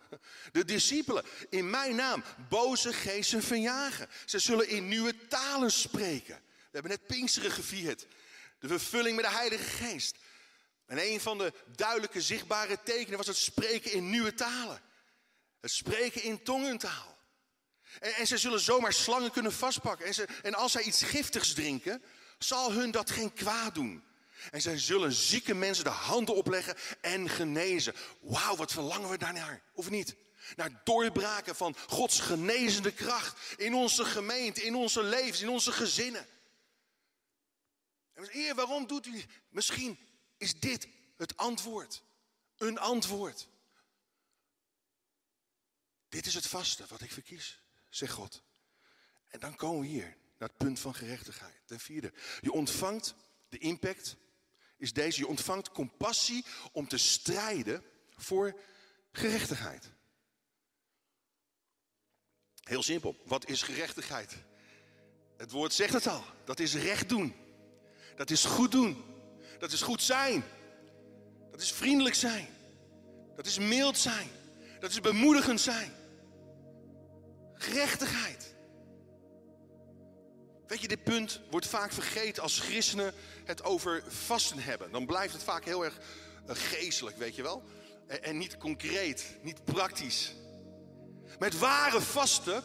de 0.52 0.64
discipelen, 0.64 1.24
in 1.48 1.70
mijn 1.70 1.94
naam 1.94 2.24
boze 2.48 2.92
geesten 2.92 3.42
verjagen. 3.42 4.08
Ze 4.24 4.38
zullen 4.38 4.68
in 4.68 4.88
nieuwe 4.88 5.26
talen 5.28 5.72
spreken. 5.72 6.42
We 6.46 6.68
hebben 6.70 6.90
net 6.90 7.06
Pinksteren 7.06 7.50
gevierd. 7.50 8.06
De 8.58 8.68
vervulling 8.68 9.16
met 9.16 9.24
de 9.24 9.30
Heilige 9.30 9.70
Geest. 9.70 10.16
En 10.86 10.98
een 10.98 11.20
van 11.20 11.38
de 11.38 11.52
duidelijke 11.76 12.20
zichtbare 12.20 12.82
tekenen 12.82 13.18
was 13.18 13.26
het 13.26 13.36
spreken 13.36 13.92
in 13.92 14.10
nieuwe 14.10 14.34
talen. 14.34 14.82
Het 15.60 15.70
spreken 15.70 16.22
in 16.22 16.42
tongentaal. 16.42 17.18
En, 18.00 18.14
en 18.14 18.26
ze 18.26 18.38
zullen 18.38 18.60
zomaar 18.60 18.92
slangen 18.92 19.30
kunnen 19.30 19.52
vastpakken. 19.52 20.06
En, 20.06 20.14
ze, 20.14 20.28
en 20.42 20.54
als 20.54 20.72
zij 20.72 20.82
iets 20.82 21.02
giftigs 21.02 21.54
drinken, 21.54 22.02
zal 22.38 22.72
hun 22.72 22.90
dat 22.90 23.10
geen 23.10 23.32
kwaad 23.32 23.74
doen. 23.74 24.04
En 24.50 24.62
zij 24.62 24.78
zullen 24.78 25.12
zieke 25.12 25.54
mensen 25.54 25.84
de 25.84 25.90
handen 25.90 26.34
opleggen 26.34 26.76
en 27.00 27.28
genezen. 27.28 27.94
Wauw, 28.20 28.56
wat 28.56 28.72
verlangen 28.72 29.10
we 29.10 29.18
daarnaar, 29.18 29.62
of 29.74 29.90
niet? 29.90 30.14
Naar 30.56 30.80
doorbraken 30.84 31.56
van 31.56 31.76
Gods 31.86 32.20
genezende 32.20 32.92
kracht 32.92 33.38
in 33.56 33.74
onze 33.74 34.04
gemeente, 34.04 34.62
in 34.62 34.74
onze 34.74 35.02
levens, 35.02 35.40
in 35.40 35.48
onze 35.48 35.72
gezinnen. 35.72 36.26
En 38.14 38.54
waarom 38.54 38.86
doet 38.86 39.06
u? 39.06 39.24
Misschien 39.48 39.98
is 40.42 40.60
dit 40.60 40.88
het 41.16 41.36
antwoord. 41.36 42.02
Een 42.56 42.78
antwoord. 42.78 43.48
Dit 46.08 46.26
is 46.26 46.34
het 46.34 46.46
vaste 46.46 46.84
wat 46.88 47.00
ik 47.00 47.12
verkies, 47.12 47.60
zegt 47.88 48.12
God. 48.12 48.42
En 49.28 49.40
dan 49.40 49.56
komen 49.56 49.80
we 49.80 49.86
hier 49.86 50.16
naar 50.38 50.48
het 50.48 50.56
punt 50.56 50.78
van 50.78 50.94
gerechtigheid. 50.94 51.60
Ten 51.64 51.80
vierde, 51.80 52.12
je 52.40 52.52
ontvangt, 52.52 53.14
de 53.48 53.58
impact 53.58 54.16
is 54.76 54.92
deze, 54.92 55.18
je 55.18 55.26
ontvangt 55.26 55.70
compassie 55.70 56.44
om 56.72 56.88
te 56.88 56.98
strijden 56.98 57.84
voor 58.16 58.60
gerechtigheid. 59.12 59.90
Heel 62.60 62.82
simpel, 62.82 63.16
wat 63.24 63.48
is 63.48 63.62
gerechtigheid? 63.62 64.36
Het 65.36 65.50
woord 65.50 65.72
zegt 65.72 65.92
het 65.92 66.06
al, 66.06 66.24
dat 66.44 66.60
is 66.60 66.74
recht 66.74 67.08
doen. 67.08 67.34
Dat 68.16 68.30
is 68.30 68.44
goed 68.44 68.70
doen. 68.70 69.11
Dat 69.62 69.72
is 69.72 69.82
goed 69.82 70.02
zijn. 70.02 70.44
Dat 71.50 71.60
is 71.60 71.72
vriendelijk 71.72 72.14
zijn. 72.14 72.48
Dat 73.36 73.46
is 73.46 73.58
mild 73.58 73.98
zijn. 73.98 74.28
Dat 74.80 74.90
is 74.90 75.00
bemoedigend 75.00 75.60
zijn. 75.60 75.92
Gerechtigheid. 77.54 78.54
Weet 80.66 80.80
je, 80.80 80.88
dit 80.88 81.02
punt 81.02 81.40
wordt 81.50 81.66
vaak 81.66 81.92
vergeten 81.92 82.42
als 82.42 82.58
christenen 82.58 83.14
het 83.44 83.64
over 83.64 84.02
vasten 84.08 84.58
hebben. 84.58 84.92
Dan 84.92 85.06
blijft 85.06 85.32
het 85.32 85.42
vaak 85.42 85.64
heel 85.64 85.84
erg 85.84 85.98
uh, 86.48 86.54
geestelijk, 86.54 87.16
weet 87.16 87.36
je 87.36 87.42
wel. 87.42 87.62
En, 88.06 88.38
niet 88.38 88.56
concreet, 88.56 89.36
niet 89.42 89.64
praktisch. 89.64 90.34
Het 91.38 91.58
ware 91.58 92.00
vasten 92.00 92.62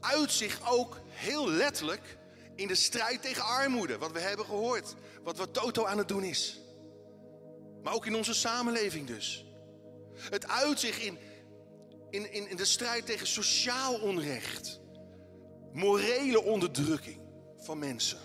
uit 0.00 0.32
zich 0.32 0.70
ook 0.70 1.00
heel 1.08 1.50
letterlijk 1.50 2.16
in 2.54 2.68
de 2.68 2.74
strijd 2.74 3.22
tegen 3.22 3.44
armoede. 3.44 3.98
Wat 3.98 4.12
we 4.12 4.20
hebben 4.20 4.44
gehoord. 4.44 4.94
Wat, 5.24 5.36
wat 5.36 5.54
Toto 5.54 5.84
aan 5.84 5.98
het 5.98 6.08
doen 6.08 6.24
is. 6.24 6.60
Maar 7.82 7.94
ook 7.94 8.06
in 8.06 8.16
onze 8.16 8.34
samenleving 8.34 9.06
dus. 9.06 9.46
Het 10.14 10.48
uit 10.48 10.80
zich 10.80 11.02
in, 11.02 11.18
in, 12.10 12.32
in, 12.32 12.50
in 12.50 12.56
de 12.56 12.64
strijd 12.64 13.06
tegen 13.06 13.26
sociaal 13.26 13.94
onrecht. 14.00 14.80
Morele 15.72 16.42
onderdrukking 16.42 17.20
van 17.58 17.78
mensen. 17.78 18.18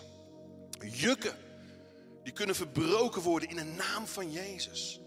Jukken. 0.80 1.36
Die 2.22 2.32
kunnen 2.32 2.54
verbroken 2.54 3.22
worden 3.22 3.48
in 3.48 3.56
de 3.56 3.64
naam 3.64 4.06
van 4.06 4.32
Jezus. 4.32 5.00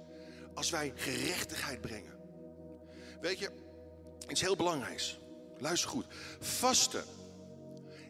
Als 0.54 0.70
wij 0.70 0.94
gerechtigheid 0.96 1.82
brengen. 1.82 2.14
Weet 3.22 3.40
je, 3.40 3.50
iets 4.28 4.42
heel 4.42 4.56
belangrijks. 4.56 5.20
Luister 5.58 5.90
goed. 5.90 6.06
Vasten 6.40 7.04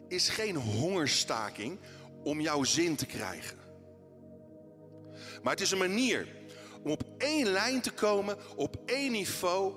is 0.08 0.28
geen 0.28 0.56
hongerstaking 0.56 1.78
om 2.22 2.40
jouw 2.40 2.64
zin 2.64 2.96
te 2.96 3.06
krijgen. 3.06 3.63
Maar 5.44 5.52
het 5.52 5.62
is 5.62 5.70
een 5.70 5.78
manier 5.78 6.28
om 6.82 6.90
op 6.90 7.04
één 7.18 7.46
lijn 7.46 7.80
te 7.80 7.92
komen, 7.92 8.36
op 8.56 8.76
één 8.86 9.12
niveau 9.12 9.74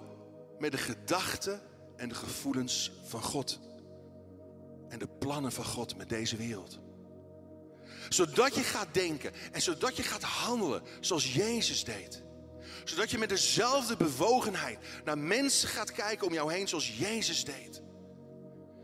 met 0.59 0.71
de 0.71 0.77
gedachten 0.77 1.61
en 1.95 2.09
de 2.09 2.15
gevoelens 2.15 2.91
van 3.03 3.21
God. 3.21 3.59
En 4.89 4.99
de 4.99 5.07
plannen 5.07 5.51
van 5.51 5.65
God 5.65 5.97
met 5.97 6.09
deze 6.09 6.35
wereld. 6.35 6.79
Zodat 8.09 8.55
je 8.55 8.61
gaat 8.61 8.93
denken 8.93 9.31
en 9.51 9.61
zodat 9.61 9.97
je 9.97 10.03
gaat 10.03 10.23
handelen 10.23 10.81
zoals 10.99 11.33
Jezus 11.33 11.83
deed. 11.83 12.23
Zodat 12.83 13.11
je 13.11 13.17
met 13.17 13.29
dezelfde 13.29 13.97
bewogenheid 13.97 14.79
naar 15.03 15.17
mensen 15.17 15.69
gaat 15.69 15.91
kijken 15.91 16.27
om 16.27 16.33
jou 16.33 16.53
heen 16.53 16.67
zoals 16.67 16.97
Jezus 16.97 17.43
deed. 17.43 17.81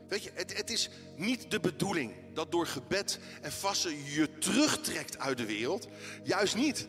Weet 0.08 0.24
je, 0.24 0.32
het, 0.34 0.58
het 0.58 0.70
is 0.70 0.90
niet 1.16 1.52
de 1.52 1.60
bedoeling 1.60 2.23
dat 2.34 2.52
door 2.52 2.68
gebed 2.68 3.20
en 3.42 3.52
vasten 3.52 4.04
je 4.04 4.38
terugtrekt 4.38 5.18
uit 5.20 5.38
de 5.38 5.46
wereld. 5.46 5.88
Juist 6.24 6.56
niet. 6.56 6.88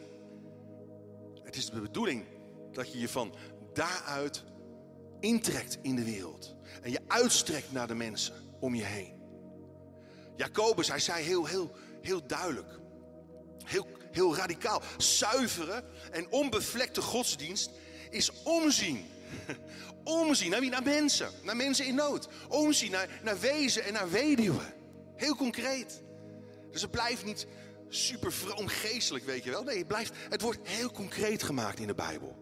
Het 1.42 1.56
is 1.56 1.70
de 1.70 1.80
bedoeling 1.80 2.24
dat 2.72 2.92
je 2.92 2.98
je 2.98 3.08
van 3.08 3.34
daaruit 3.72 4.44
intrekt 5.20 5.78
in 5.82 5.96
de 5.96 6.04
wereld. 6.04 6.54
En 6.82 6.90
je 6.90 7.00
uitstrekt 7.06 7.72
naar 7.72 7.86
de 7.86 7.94
mensen 7.94 8.34
om 8.60 8.74
je 8.74 8.84
heen. 8.84 9.22
Jacobus, 10.36 10.88
hij 10.88 11.00
zei 11.00 11.24
heel, 11.24 11.46
heel, 11.46 11.70
heel 12.02 12.26
duidelijk. 12.26 12.78
Heel, 13.64 13.86
heel 14.10 14.36
radicaal. 14.36 14.82
Zuivere 14.96 15.84
en 16.10 16.30
onbevlekte 16.30 17.02
godsdienst 17.02 17.70
is 18.10 18.42
omzien 18.42 19.06
Omzien 20.04 20.50
naar 20.50 20.60
wie? 20.60 20.70
Naar 20.70 20.82
mensen. 20.82 21.30
Naar 21.42 21.56
mensen 21.56 21.86
in 21.86 21.94
nood. 21.94 22.28
Omzien 22.48 22.90
naar, 22.90 23.08
naar 23.22 23.40
wezen 23.40 23.84
en 23.84 23.92
naar 23.92 24.10
weduwen. 24.10 24.74
Heel 25.16 25.37
concreet. 25.37 26.02
Dus 26.71 26.83
het 26.83 26.90
blijft 26.90 27.25
niet 27.25 27.47
super 27.88 28.33
vroomgeestelijk, 28.33 29.25
weet 29.25 29.44
je 29.44 29.50
wel. 29.50 29.62
Nee, 29.62 29.78
het, 29.78 29.88
blijft, 29.88 30.12
het 30.28 30.40
wordt 30.40 30.68
heel 30.68 30.90
concreet 30.90 31.42
gemaakt 31.42 31.78
in 31.78 31.87
de 31.87 31.94
Bijbel. 31.94 32.37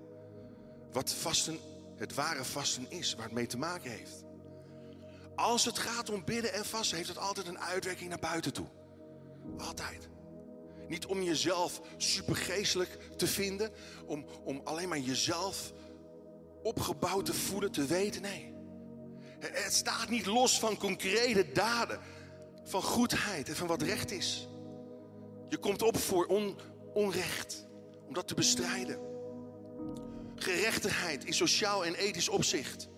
Wat 0.93 1.13
vasten, 1.13 1.59
het 1.97 2.15
ware 2.15 2.45
vasten 2.45 2.87
is, 2.89 3.15
waar 3.15 3.25
het 3.25 3.35
mee 3.35 3.47
te 3.47 3.59
maken 3.59 3.91
heeft. 3.91 4.25
Als 5.35 5.65
het 5.65 5.79
gaat 5.79 6.11
om 6.11 6.25
bidden 6.25 6.53
en 6.53 6.65
vasten, 6.65 6.97
heeft 6.97 7.09
het 7.09 7.19
altijd 7.19 7.47
een 7.47 7.61
uitwerking 7.61 8.09
naar 8.09 8.19
buiten 8.19 8.53
toe. 8.53 8.67
Altijd. 9.59 10.09
Niet 10.89 11.07
om 11.07 11.23
jezelf 11.23 11.81
supergeestelijk 11.97 12.99
te 13.17 13.27
vinden, 13.27 13.71
om, 14.07 14.27
om 14.45 14.61
alleen 14.65 14.89
maar 14.89 14.99
jezelf 14.99 15.73
opgebouwd 16.63 17.25
te 17.25 17.35
voelen, 17.35 17.73
te 17.73 17.85
weten. 17.85 18.23
Nee. 18.23 18.55
Het 19.39 19.73
staat 19.73 20.09
niet 20.09 20.27
los 20.27 20.59
van 20.59 20.77
concrete 20.77 21.53
daden, 21.53 22.01
van 22.65 22.83
goedheid 22.83 23.49
en 23.49 23.57
van 23.57 23.67
wat 23.67 23.83
recht 23.83 24.11
is. 24.11 24.49
Je 25.49 25.59
komt 25.59 25.83
op 25.83 25.99
voor 25.99 26.27
on, 26.27 26.59
onrecht, 26.95 27.67
om 28.07 28.15
dat 28.15 28.29
te 28.29 28.35
bestrijden. 28.35 28.99
Gerechtigheid 30.35 31.25
in 31.25 31.35
sociaal 31.35 31.85
en 31.85 31.95
ethisch 31.95 32.29
opzicht 32.29 32.89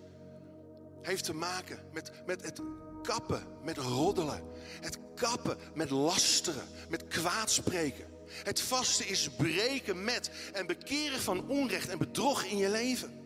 heeft 1.03 1.25
te 1.25 1.35
maken 1.35 1.79
met, 1.93 2.13
met 2.27 2.43
het 2.43 2.61
kappen 3.03 3.43
met 3.63 3.77
roddelen. 3.77 4.43
Het 4.81 4.99
kappen 5.15 5.59
met 5.75 5.91
lasteren, 5.91 6.65
met 6.89 7.07
kwaadspreken. 7.09 8.05
Het 8.29 8.61
vasten 8.61 9.09
is 9.09 9.29
breken 9.37 10.05
met 10.05 10.31
en 10.53 10.67
bekeren 10.67 11.21
van 11.21 11.49
onrecht 11.49 11.89
en 11.89 11.99
bedrog 11.99 12.45
in 12.45 12.57
je 12.57 12.71
leven. 12.71 13.23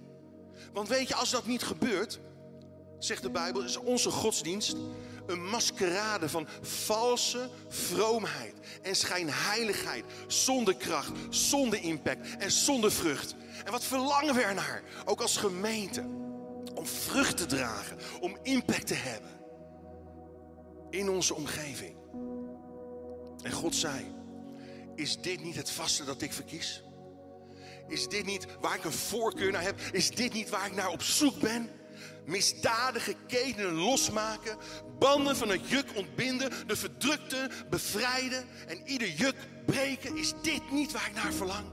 Want 0.72 0.88
weet 0.88 1.08
je, 1.08 1.14
als 1.14 1.30
dat 1.30 1.46
niet 1.46 1.62
gebeurt, 1.62 2.20
zegt 2.98 3.22
de 3.22 3.30
Bijbel, 3.30 3.64
is 3.64 3.76
onze 3.76 4.10
godsdienst 4.10 4.76
een 5.28 5.44
maskerade 5.44 6.28
van 6.28 6.48
valse 6.60 7.50
vroomheid 7.68 8.54
en 8.82 8.96
schijnheiligheid, 8.96 10.04
zonder 10.26 10.76
kracht, 10.76 11.12
zonder 11.30 11.82
impact 11.82 12.36
en 12.36 12.50
zonder 12.50 12.92
vrucht. 12.92 13.34
En 13.64 13.72
wat 13.72 13.84
verlangen 13.84 14.34
we 14.34 14.42
ernaar, 14.42 14.82
ook 15.04 15.20
als 15.20 15.36
gemeente, 15.36 16.00
om 16.74 16.86
vrucht 16.86 17.36
te 17.36 17.46
dragen, 17.46 17.98
om 18.20 18.38
impact 18.42 18.86
te 18.86 18.94
hebben 18.94 19.30
in 20.90 21.10
onze 21.10 21.34
omgeving. 21.34 21.96
En 23.42 23.52
God 23.52 23.74
zei, 23.74 24.14
is 24.94 25.20
dit 25.20 25.42
niet 25.42 25.56
het 25.56 25.70
vaste 25.70 26.04
dat 26.04 26.22
ik 26.22 26.32
verkies? 26.32 26.82
Is 27.88 28.08
dit 28.08 28.26
niet 28.26 28.46
waar 28.60 28.74
ik 28.74 28.84
een 28.84 28.92
voorkeur 28.92 29.52
naar 29.52 29.62
heb? 29.62 29.80
Is 29.92 30.10
dit 30.10 30.32
niet 30.32 30.48
waar 30.48 30.66
ik 30.66 30.74
naar 30.74 30.90
op 30.90 31.02
zoek 31.02 31.38
ben? 31.40 31.70
Misdadige 32.28 33.14
ketenen 33.26 33.72
losmaken, 33.72 34.56
banden 34.98 35.36
van 35.36 35.48
het 35.48 35.68
juk 35.68 35.86
ontbinden, 35.94 36.50
de 36.66 36.76
verdrukte 36.76 37.50
bevrijden 37.70 38.44
en 38.66 38.82
ieder 38.84 39.08
juk 39.08 39.36
breken. 39.66 40.16
Is 40.16 40.32
dit 40.42 40.70
niet 40.70 40.92
waar 40.92 41.06
ik 41.06 41.14
naar 41.14 41.32
verlang? 41.32 41.66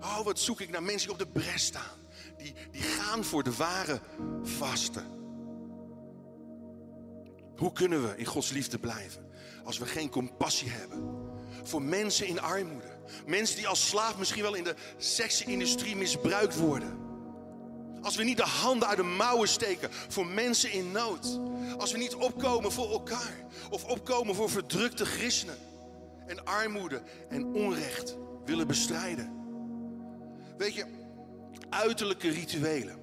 Oh, 0.00 0.20
wat 0.20 0.38
zoek 0.38 0.60
ik 0.60 0.70
naar 0.70 0.82
mensen 0.82 1.08
die 1.08 1.18
op 1.18 1.32
de 1.32 1.40
bres 1.40 1.64
staan. 1.64 1.98
Die, 2.36 2.54
die 2.70 2.82
gaan 2.82 3.24
voor 3.24 3.42
de 3.42 3.52
ware 3.52 4.00
vasten. 4.42 5.06
Hoe 7.56 7.72
kunnen 7.72 8.02
we 8.02 8.16
in 8.16 8.26
Gods 8.26 8.50
liefde 8.50 8.78
blijven 8.78 9.30
als 9.64 9.78
we 9.78 9.86
geen 9.86 10.10
compassie 10.10 10.70
hebben 10.70 11.16
voor 11.62 11.82
mensen 11.82 12.26
in 12.26 12.40
armoede? 12.40 12.98
Mensen 13.26 13.56
die 13.56 13.68
als 13.68 13.88
slaaf 13.88 14.18
misschien 14.18 14.42
wel 14.42 14.54
in 14.54 14.64
de 14.64 14.74
seksindustrie 14.96 15.96
misbruikt 15.96 16.56
worden. 16.56 17.07
Als 18.08 18.16
we 18.16 18.24
niet 18.24 18.36
de 18.36 18.42
handen 18.42 18.88
uit 18.88 18.96
de 18.96 19.02
mouwen 19.02 19.48
steken 19.48 19.88
voor 19.92 20.26
mensen 20.26 20.72
in 20.72 20.92
nood. 20.92 21.40
Als 21.78 21.92
we 21.92 21.98
niet 21.98 22.14
opkomen 22.14 22.72
voor 22.72 22.90
elkaar. 22.90 23.34
Of 23.70 23.84
opkomen 23.84 24.34
voor 24.34 24.50
verdrukte 24.50 25.04
christenen. 25.04 25.58
En 26.26 26.44
armoede 26.44 27.02
en 27.28 27.44
onrecht 27.44 28.16
willen 28.44 28.66
bestrijden. 28.66 29.32
Weet 30.58 30.74
je, 30.74 30.84
uiterlijke 31.70 32.28
rituelen 32.28 32.98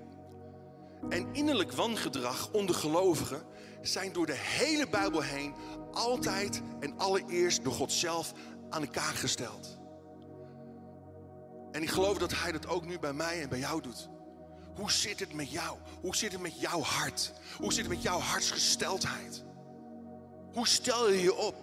en 1.10 1.34
innerlijk 1.34 1.72
wangedrag 1.72 2.52
onder 2.52 2.76
gelovigen 2.76 3.44
zijn 3.82 4.14
door 4.14 4.26
de 4.26 4.38
hele 4.38 4.88
Bijbel 4.90 5.22
heen 5.22 5.54
altijd 5.92 6.62
en 6.80 6.98
allereerst 6.98 7.64
door 7.64 7.74
God 7.74 7.92
zelf 7.92 8.34
aan 8.70 8.82
de 8.82 8.90
kaak 8.90 9.16
gesteld. 9.16 9.78
En 11.72 11.82
ik 11.82 11.90
geloof 11.90 12.18
dat 12.18 12.34
Hij 12.34 12.52
dat 12.52 12.68
ook 12.68 12.86
nu 12.86 13.00
bij 13.00 13.14
mij 13.14 13.42
en 13.42 13.50
bij 13.50 13.60
jou 13.60 13.82
doet. 13.82 14.14
Hoe 14.76 14.92
zit 14.92 15.20
het 15.20 15.34
met 15.34 15.52
jou? 15.52 15.78
Hoe 16.02 16.16
zit 16.16 16.32
het 16.32 16.42
met 16.42 16.60
jouw 16.60 16.82
hart? 16.82 17.32
Hoe 17.58 17.74
zit 17.74 17.86
het 17.86 17.94
met 17.94 18.02
jouw 18.02 18.20
hartsgesteldheid? 18.20 19.44
Hoe 20.54 20.68
stel 20.68 21.12
je 21.12 21.22
je 21.22 21.36
op? 21.36 21.56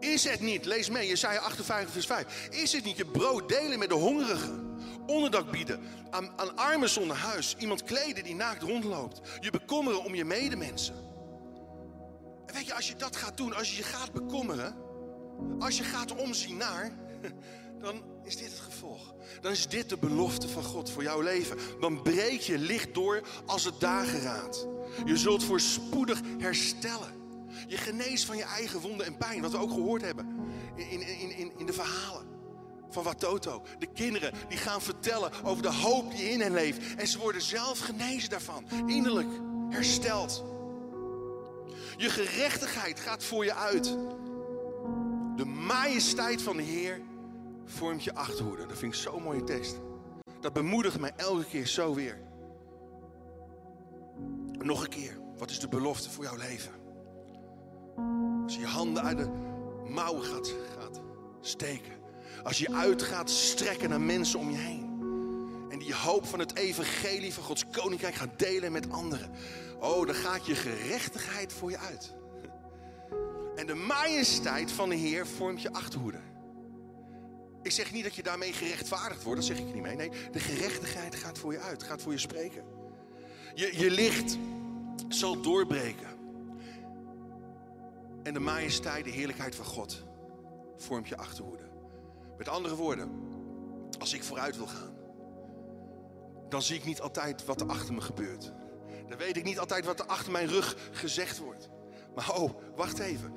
Is 0.00 0.24
het 0.24 0.40
niet, 0.40 0.64
lees 0.64 0.90
mee, 0.90 1.08
Jesaja 1.08 1.40
58 1.40 1.92
vers 1.92 2.06
5. 2.06 2.48
Is 2.50 2.72
het 2.72 2.84
niet 2.84 2.96
je 2.96 3.06
brood 3.06 3.48
delen 3.48 3.78
met 3.78 3.88
de 3.88 3.94
hongerigen? 3.94 4.78
Onderdak 5.06 5.50
bieden 5.50 5.80
aan, 6.10 6.30
aan 6.36 6.56
armen 6.56 6.88
zonder 6.88 7.16
huis. 7.16 7.54
Iemand 7.58 7.82
kleden 7.82 8.24
die 8.24 8.34
naakt 8.34 8.62
rondloopt. 8.62 9.20
Je 9.40 9.50
bekommeren 9.50 10.04
om 10.04 10.14
je 10.14 10.24
medemensen. 10.24 10.94
En 12.46 12.54
weet 12.54 12.66
je, 12.66 12.74
als 12.74 12.88
je 12.88 12.96
dat 12.96 13.16
gaat 13.16 13.36
doen, 13.36 13.54
als 13.54 13.70
je 13.70 13.76
je 13.76 13.82
gaat 13.82 14.12
bekommeren... 14.12 14.84
Als 15.58 15.76
je 15.76 15.84
gaat 15.84 16.14
omzien 16.14 16.56
naar... 16.56 16.90
Dan 17.80 18.02
is 18.24 18.36
dit 18.36 18.50
het 18.50 18.58
gevolg. 18.58 19.14
Dan 19.40 19.52
is 19.52 19.68
dit 19.68 19.88
de 19.88 19.96
belofte 19.96 20.48
van 20.48 20.62
God 20.62 20.90
voor 20.90 21.02
jouw 21.02 21.20
leven. 21.20 21.58
Dan 21.80 22.02
breek 22.02 22.40
je 22.40 22.58
licht 22.58 22.94
door 22.94 23.22
als 23.46 23.64
het 23.64 23.80
dageraad. 23.80 24.66
Je 25.04 25.16
zult 25.16 25.44
voorspoedig 25.44 26.20
herstellen. 26.38 27.14
Je 27.68 27.76
geneest 27.76 28.24
van 28.24 28.36
je 28.36 28.44
eigen 28.44 28.80
wonden 28.80 29.06
en 29.06 29.16
pijn, 29.16 29.42
wat 29.42 29.50
we 29.50 29.58
ook 29.58 29.70
gehoord 29.70 30.02
hebben 30.02 30.36
in, 30.74 31.00
in, 31.06 31.36
in, 31.36 31.52
in 31.58 31.66
de 31.66 31.72
verhalen 31.72 32.26
van 32.90 33.02
Watoto. 33.02 33.62
De 33.78 33.86
kinderen 33.86 34.32
die 34.48 34.58
gaan 34.58 34.82
vertellen 34.82 35.32
over 35.44 35.62
de 35.62 35.72
hoop 35.72 36.10
die 36.10 36.30
in 36.30 36.40
hen 36.40 36.52
leeft. 36.52 36.94
En 36.96 37.06
ze 37.06 37.18
worden 37.18 37.42
zelf 37.42 37.78
genezen 37.78 38.30
daarvan. 38.30 38.66
Innerlijk 38.86 39.28
hersteld. 39.70 40.44
Je 41.96 42.10
gerechtigheid 42.10 43.00
gaat 43.00 43.24
voor 43.24 43.44
je 43.44 43.54
uit. 43.54 43.84
De 45.36 45.44
majesteit 45.44 46.42
van 46.42 46.56
de 46.56 46.62
Heer 46.62 47.00
vormt 47.66 48.04
je 48.04 48.14
achterhoede. 48.14 48.66
Dat 48.66 48.78
vind 48.78 48.94
ik 48.94 49.00
zo'n 49.00 49.22
mooie 49.22 49.44
tekst. 49.44 49.76
Dat 50.40 50.52
bemoedigt 50.52 51.00
mij 51.00 51.12
elke 51.16 51.44
keer 51.44 51.66
zo 51.66 51.94
weer. 51.94 52.18
Nog 54.58 54.82
een 54.82 54.88
keer. 54.88 55.18
Wat 55.38 55.50
is 55.50 55.60
de 55.60 55.68
belofte 55.68 56.10
voor 56.10 56.24
jouw 56.24 56.36
leven? 56.36 56.72
Als 58.42 58.54
je 58.54 58.60
je 58.60 58.66
handen 58.66 59.02
uit 59.02 59.18
de 59.18 59.30
mouwen 59.88 60.22
gaat, 60.24 60.54
gaat 60.78 61.00
steken. 61.40 61.92
Als 62.42 62.58
je 62.58 62.72
uit 62.72 63.02
gaat 63.02 63.30
strekken 63.30 63.88
naar 63.88 64.00
mensen 64.00 64.38
om 64.38 64.50
je 64.50 64.56
heen. 64.56 64.84
En 65.68 65.78
die 65.78 65.94
hoop 65.94 66.26
van 66.26 66.38
het 66.38 66.56
evangelie 66.56 67.34
van 67.34 67.42
Gods 67.42 67.64
koninkrijk 67.70 68.14
gaat 68.14 68.38
delen 68.38 68.72
met 68.72 68.90
anderen. 68.90 69.30
Oh, 69.80 70.06
dan 70.06 70.14
gaat 70.14 70.46
je 70.46 70.54
gerechtigheid 70.54 71.52
voor 71.52 71.70
je 71.70 71.78
uit. 71.78 72.14
En 73.56 73.66
de 73.66 73.74
majesteit 73.74 74.72
van 74.72 74.88
de 74.88 74.94
Heer 74.94 75.26
vormt 75.26 75.62
je 75.62 75.72
achterhoede. 75.72 76.18
Ik 77.66 77.72
zeg 77.72 77.92
niet 77.92 78.04
dat 78.04 78.14
je 78.14 78.22
daarmee 78.22 78.52
gerechtvaardigd 78.52 79.22
wordt, 79.22 79.38
dat 79.40 79.48
zeg 79.48 79.58
ik 79.58 79.74
niet 79.74 79.82
mee. 79.82 79.96
Nee, 79.96 80.10
de 80.32 80.40
gerechtigheid 80.40 81.14
gaat 81.14 81.38
voor 81.38 81.52
je 81.52 81.58
uit, 81.58 81.82
gaat 81.82 82.02
voor 82.02 82.12
je 82.12 82.18
spreken. 82.18 82.64
Je, 83.54 83.78
je 83.78 83.90
licht 83.90 84.38
zal 85.08 85.40
doorbreken. 85.40 86.08
En 88.22 88.34
de 88.34 88.40
majesteit, 88.40 89.04
de 89.04 89.10
heerlijkheid 89.10 89.54
van 89.54 89.64
God 89.64 90.04
vormt 90.76 91.08
je 91.08 91.16
achterhoede. 91.16 91.68
Met 92.38 92.48
andere 92.48 92.74
woorden, 92.74 93.10
als 93.98 94.12
ik 94.12 94.24
vooruit 94.24 94.56
wil 94.56 94.66
gaan, 94.66 94.96
dan 96.48 96.62
zie 96.62 96.76
ik 96.76 96.84
niet 96.84 97.00
altijd 97.00 97.44
wat 97.44 97.60
er 97.60 97.68
achter 97.68 97.94
me 97.94 98.00
gebeurt. 98.00 98.52
Dan 99.08 99.18
weet 99.18 99.36
ik 99.36 99.44
niet 99.44 99.58
altijd 99.58 99.84
wat 99.84 100.00
er 100.00 100.06
achter 100.06 100.32
mijn 100.32 100.48
rug 100.48 100.76
gezegd 100.92 101.38
wordt. 101.38 101.68
Maar 102.14 102.34
oh, 102.34 102.50
wacht 102.76 102.98
even. 102.98 103.32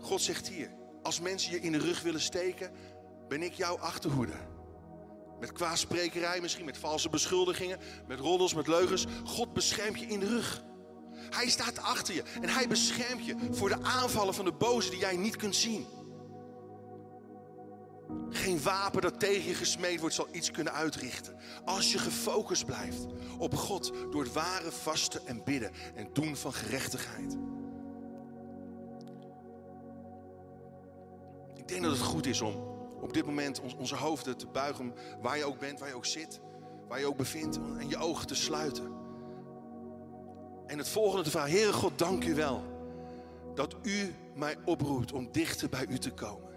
God 0.00 0.20
zegt 0.20 0.48
hier, 0.48 0.70
als 1.02 1.20
mensen 1.20 1.52
je 1.52 1.60
in 1.60 1.72
de 1.72 1.78
rug 1.78 2.02
willen 2.02 2.20
steken, 2.20 2.70
ben 3.28 3.42
ik 3.42 3.52
jouw 3.52 3.78
achterhoede. 3.78 4.36
Met 5.40 5.52
kwaadsprekerij 5.52 6.40
misschien, 6.40 6.64
met 6.64 6.78
valse 6.78 7.08
beschuldigingen, 7.08 7.78
met 8.06 8.20
roddels, 8.20 8.54
met 8.54 8.66
leugens. 8.66 9.06
God 9.24 9.52
beschermt 9.52 10.00
je 10.00 10.06
in 10.06 10.20
de 10.20 10.26
rug. 10.26 10.64
Hij 11.30 11.48
staat 11.48 11.78
achter 11.78 12.14
je 12.14 12.22
en 12.40 12.48
hij 12.48 12.68
beschermt 12.68 13.26
je 13.26 13.36
voor 13.50 13.68
de 13.68 13.82
aanvallen 13.82 14.34
van 14.34 14.44
de 14.44 14.52
boze 14.52 14.90
die 14.90 14.98
jij 14.98 15.16
niet 15.16 15.36
kunt 15.36 15.56
zien. 15.56 15.86
Geen 18.30 18.62
wapen 18.62 19.02
dat 19.02 19.20
tegen 19.20 19.48
je 19.48 19.54
gesmeed 19.54 20.00
wordt 20.00 20.14
zal 20.14 20.28
iets 20.32 20.50
kunnen 20.50 20.72
uitrichten. 20.72 21.36
Als 21.64 21.92
je 21.92 21.98
gefocust 21.98 22.66
blijft 22.66 23.06
op 23.38 23.54
God 23.54 23.92
door 24.10 24.22
het 24.22 24.32
ware 24.32 24.72
vasten 24.72 25.26
en 25.26 25.44
bidden 25.44 25.70
en 25.94 26.08
doen 26.12 26.36
van 26.36 26.52
gerechtigheid. 26.52 27.36
Ik 31.54 31.68
denk 31.68 31.82
dat 31.82 31.92
het 31.92 32.00
goed 32.00 32.26
is 32.26 32.40
om 32.40 32.75
op 33.00 33.12
dit 33.12 33.26
moment 33.26 33.60
onze 33.78 33.96
hoofden 33.96 34.36
te 34.36 34.46
buigen, 34.46 34.94
waar 35.20 35.36
je 35.36 35.44
ook 35.44 35.58
bent, 35.58 35.78
waar 35.78 35.88
je 35.88 35.94
ook 35.94 36.06
zit, 36.06 36.40
waar 36.88 36.98
je 36.98 37.06
ook 37.06 37.16
bevindt, 37.16 37.58
en 37.78 37.88
je 37.88 37.96
ogen 37.96 38.26
te 38.26 38.34
sluiten. 38.34 38.94
En 40.66 40.78
het 40.78 40.88
volgende 40.88 41.24
te 41.24 41.30
vragen, 41.30 41.50
Heere 41.50 41.72
God, 41.72 41.98
dank 41.98 42.24
u 42.24 42.34
wel 42.34 42.62
dat 43.54 43.76
u 43.82 44.14
mij 44.34 44.56
oproept 44.64 45.12
om 45.12 45.28
dichter 45.32 45.68
bij 45.68 45.86
u 45.88 45.98
te 45.98 46.10
komen. 46.10 46.54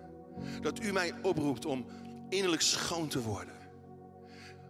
Dat 0.61 0.83
u 0.83 0.91
mij 0.91 1.13
oproept 1.21 1.65
om 1.65 1.85
innerlijk 2.29 2.61
schoon 2.61 3.07
te 3.07 3.21
worden. 3.21 3.53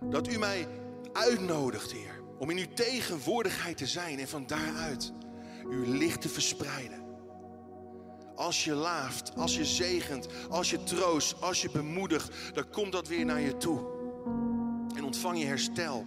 Dat 0.10 0.28
u 0.28 0.38
mij 0.38 0.68
uitnodigt, 1.14 1.92
Heer, 1.92 2.22
om 2.40 2.50
in 2.50 2.58
uw 2.58 2.74
tegenwoordigheid 2.74 3.78
te 3.78 3.88
zijn 3.88 4.20
en 4.20 4.28
van 4.28 4.48
daaruit 4.48 5.14
uw 5.64 5.84
licht 5.86 6.22
te 6.22 6.30
verspreiden. 6.30 7.09
Als 8.40 8.64
je 8.64 8.74
laaft, 8.74 9.36
als 9.36 9.56
je 9.56 9.66
zegent, 9.66 10.28
als 10.50 10.70
je 10.70 10.84
troost, 10.84 11.42
als 11.42 11.62
je 11.62 11.70
bemoedigt, 11.72 12.54
dan 12.54 12.70
komt 12.70 12.92
dat 12.92 13.08
weer 13.08 13.26
naar 13.26 13.40
je 13.40 13.58
toe. 13.58 13.80
En 14.96 15.04
ontvang 15.04 15.40
je 15.40 15.46
herstel 15.46 16.06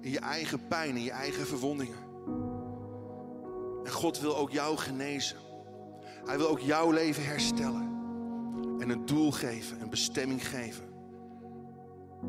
in 0.00 0.10
je 0.10 0.18
eigen 0.18 0.66
pijn, 0.66 0.96
in 0.96 1.02
je 1.02 1.10
eigen 1.10 1.46
verwondingen. 1.46 1.98
En 3.84 3.92
God 3.92 4.20
wil 4.20 4.36
ook 4.36 4.50
jou 4.50 4.76
genezen. 4.76 5.36
Hij 6.24 6.38
wil 6.38 6.48
ook 6.48 6.60
jouw 6.60 6.90
leven 6.90 7.24
herstellen. 7.24 7.88
En 8.78 8.90
een 8.90 9.06
doel 9.06 9.32
geven, 9.32 9.80
een 9.80 9.90
bestemming 9.90 10.48
geven. 10.48 10.84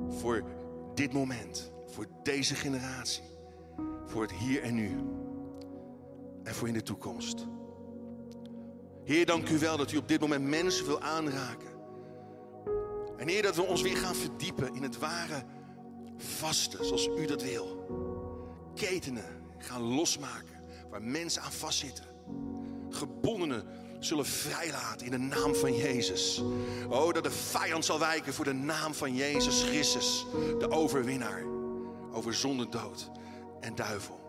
Voor 0.09 0.43
dit 0.93 1.13
moment, 1.13 1.71
voor 1.85 2.05
deze 2.23 2.55
generatie, 2.55 3.23
voor 4.05 4.21
het 4.21 4.31
hier 4.31 4.61
en 4.63 4.75
nu. 4.75 4.97
En 6.43 6.53
voor 6.53 6.67
in 6.67 6.73
de 6.73 6.83
toekomst. 6.83 7.47
Heer, 9.11 9.25
dank 9.25 9.49
u 9.49 9.59
wel 9.59 9.77
dat 9.77 9.91
u 9.91 9.97
op 9.97 10.07
dit 10.07 10.19
moment 10.19 10.47
mensen 10.47 10.85
wil 10.85 11.01
aanraken. 11.01 11.69
En 13.17 13.27
Heer, 13.27 13.41
dat 13.41 13.55
we 13.55 13.61
ons 13.61 13.81
weer 13.81 13.97
gaan 13.97 14.15
verdiepen 14.15 14.75
in 14.75 14.83
het 14.83 14.97
ware 14.97 15.43
vasten, 16.17 16.85
zoals 16.85 17.07
u 17.07 17.25
dat 17.25 17.41
wil. 17.41 17.85
Ketenen 18.75 19.43
gaan 19.57 19.81
losmaken 19.81 20.63
waar 20.89 21.01
mensen 21.01 21.41
aan 21.41 21.51
vastzitten. 21.51 22.05
Gebondenen 22.89 23.65
zullen 23.99 24.25
vrijlaten 24.25 25.05
in 25.05 25.11
de 25.11 25.35
naam 25.35 25.55
van 25.55 25.75
Jezus. 25.75 26.41
Oh, 26.89 27.13
dat 27.13 27.23
de 27.23 27.31
vijand 27.31 27.85
zal 27.85 27.99
wijken 27.99 28.33
voor 28.33 28.45
de 28.45 28.53
naam 28.53 28.93
van 28.93 29.15
Jezus 29.15 29.63
Christus, 29.63 30.25
de 30.59 30.69
overwinnaar 30.69 31.43
over 32.11 32.33
zonde, 32.33 32.69
dood 32.69 33.11
en 33.59 33.75
duivel. 33.75 34.19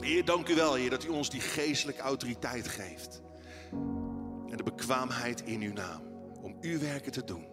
Heer, 0.00 0.24
dank 0.24 0.48
u 0.48 0.54
wel, 0.54 0.74
Heer, 0.74 0.90
dat 0.90 1.04
u 1.04 1.08
ons 1.08 1.30
die 1.30 1.40
geestelijke 1.40 2.02
autoriteit 2.02 2.68
geeft. 2.68 3.26
En 4.50 4.56
de 4.56 4.62
bekwaamheid 4.62 5.40
in 5.40 5.60
uw 5.60 5.72
naam. 5.72 6.02
om 6.42 6.56
uw 6.60 6.78
werken 6.78 7.12
te 7.12 7.24
doen. 7.24 7.46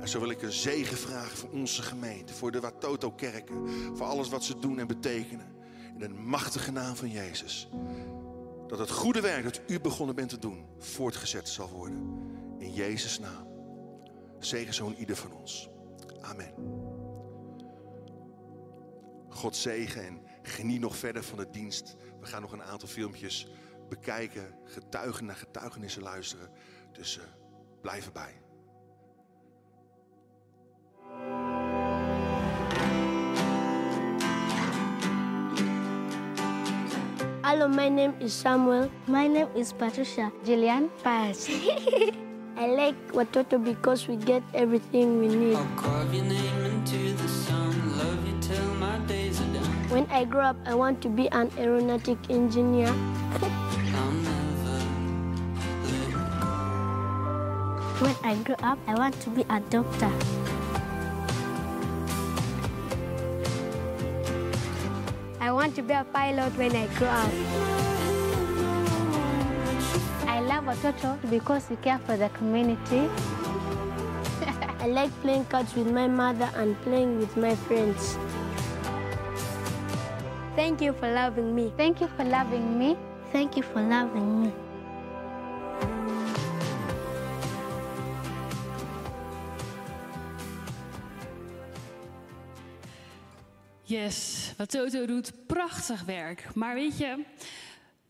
En 0.00 0.08
zo 0.08 0.20
wil 0.20 0.30
ik 0.30 0.42
een 0.42 0.52
zegen 0.52 0.96
vragen 0.96 1.36
voor 1.36 1.50
onze 1.50 1.82
gemeente, 1.82 2.34
voor 2.34 2.50
de 2.50 2.60
Watoto-kerken, 2.60 3.68
voor 3.96 4.06
alles 4.06 4.28
wat 4.28 4.44
ze 4.44 4.58
doen 4.58 4.78
en 4.78 4.86
betekenen. 4.86 5.46
In 5.92 5.98
de 5.98 6.08
machtige 6.08 6.72
naam 6.72 6.96
van 6.96 7.10
Jezus. 7.10 7.68
Dat 8.66 8.78
het 8.78 8.90
goede 8.90 9.20
werk 9.20 9.44
dat 9.44 9.60
u 9.66 9.80
begonnen 9.80 10.14
bent 10.14 10.28
te 10.28 10.38
doen, 10.38 10.64
voortgezet 10.78 11.48
zal 11.48 11.68
worden. 11.68 12.18
In 12.58 12.72
Jezus' 12.72 13.18
naam. 13.18 13.46
Zegen 14.38 14.74
zo'n 14.74 14.96
ieder 14.96 15.16
van 15.16 15.32
ons. 15.32 15.68
Amen. 16.20 16.52
God 19.28 19.56
zegen 19.56 20.06
en 20.06 20.20
geniet 20.42 20.80
nog 20.80 20.96
verder 20.96 21.24
van 21.24 21.38
de 21.38 21.50
dienst. 21.50 21.96
We 22.20 22.26
gaan 22.26 22.42
nog 22.42 22.52
een 22.52 22.62
aantal 22.62 22.88
filmpjes 22.88 23.48
bekijken, 23.90 24.54
getuigen 24.64 25.24
naar 25.24 25.36
getuigenissen 25.36 26.02
luisteren. 26.02 26.50
Dus 26.92 27.18
uh, 27.18 27.24
blijf 27.80 28.06
erbij. 28.06 28.40
Hello, 37.42 37.68
my 37.68 37.88
name 37.88 38.14
is 38.18 38.40
Samuel. 38.40 38.90
My 39.06 39.26
name 39.26 39.48
is 39.54 39.72
Patricia. 39.72 40.30
Jillian. 40.44 40.90
Paz. 41.02 41.48
I 42.56 42.66
like 42.66 42.96
Watoto 43.12 43.58
because 43.58 44.06
we 44.06 44.16
get 44.16 44.42
everything 44.52 45.18
we 45.18 45.26
need. 45.26 45.56
I'll 45.56 45.66
carve 45.76 46.14
your 46.14 46.24
name 46.26 46.64
into 46.64 47.14
the 47.16 47.28
sun, 47.28 47.98
love 47.98 48.26
you 48.28 48.38
till 48.40 48.74
my 48.74 48.98
days 49.06 49.40
are 49.40 49.52
done. 49.52 49.88
When 49.88 50.06
I 50.10 50.24
grow 50.24 50.44
up, 50.44 50.56
I 50.64 50.74
want 50.74 51.00
to 51.02 51.08
be 51.08 51.28
an 51.32 51.50
aeronautic 51.58 52.18
engineer. 52.30 52.92
When 58.00 58.16
I 58.24 58.34
grow 58.36 58.56
up, 58.62 58.78
I 58.86 58.94
want 58.94 59.20
to 59.20 59.28
be 59.28 59.42
a 59.50 59.60
doctor. 59.68 60.10
I 65.38 65.52
want 65.52 65.76
to 65.76 65.82
be 65.82 65.92
a 65.92 66.06
pilot 66.10 66.56
when 66.56 66.74
I 66.74 66.86
grow 66.96 67.08
up. 67.08 67.30
I 70.26 70.40
love 70.40 70.64
Watoto 70.64 71.20
because 71.28 71.68
we 71.68 71.76
care 71.76 71.98
for 72.06 72.16
the 72.16 72.30
community. 72.30 73.10
I 74.80 74.86
like 74.86 75.12
playing 75.20 75.44
cards 75.44 75.74
with 75.74 75.92
my 75.92 76.08
mother 76.08 76.48
and 76.56 76.80
playing 76.80 77.18
with 77.18 77.36
my 77.36 77.54
friends. 77.54 78.16
Thank 80.56 80.80
you 80.80 80.94
for 80.94 81.12
loving 81.12 81.54
me. 81.54 81.70
Thank 81.76 82.00
you 82.00 82.08
for 82.16 82.24
loving 82.24 82.78
me. 82.78 82.96
Thank 83.30 83.58
you 83.58 83.62
for 83.62 83.82
loving 83.82 84.44
me. 84.44 84.69
Yes, 93.90 94.52
wat 94.56 94.70
Toto 94.70 95.06
doet, 95.06 95.46
prachtig 95.46 96.02
werk. 96.02 96.54
Maar 96.54 96.74
weet 96.74 96.98
je, 96.98 97.24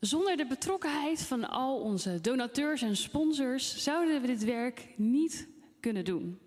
zonder 0.00 0.36
de 0.36 0.46
betrokkenheid 0.46 1.22
van 1.22 1.48
al 1.48 1.80
onze 1.80 2.20
donateurs 2.20 2.82
en 2.82 2.96
sponsors 2.96 3.82
zouden 3.82 4.20
we 4.20 4.26
dit 4.26 4.44
werk 4.44 4.88
niet 4.96 5.48
kunnen 5.80 6.04
doen. 6.04 6.38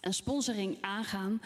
Een 0.00 0.14
sponsoring 0.14 0.78
aangaan 0.80 1.42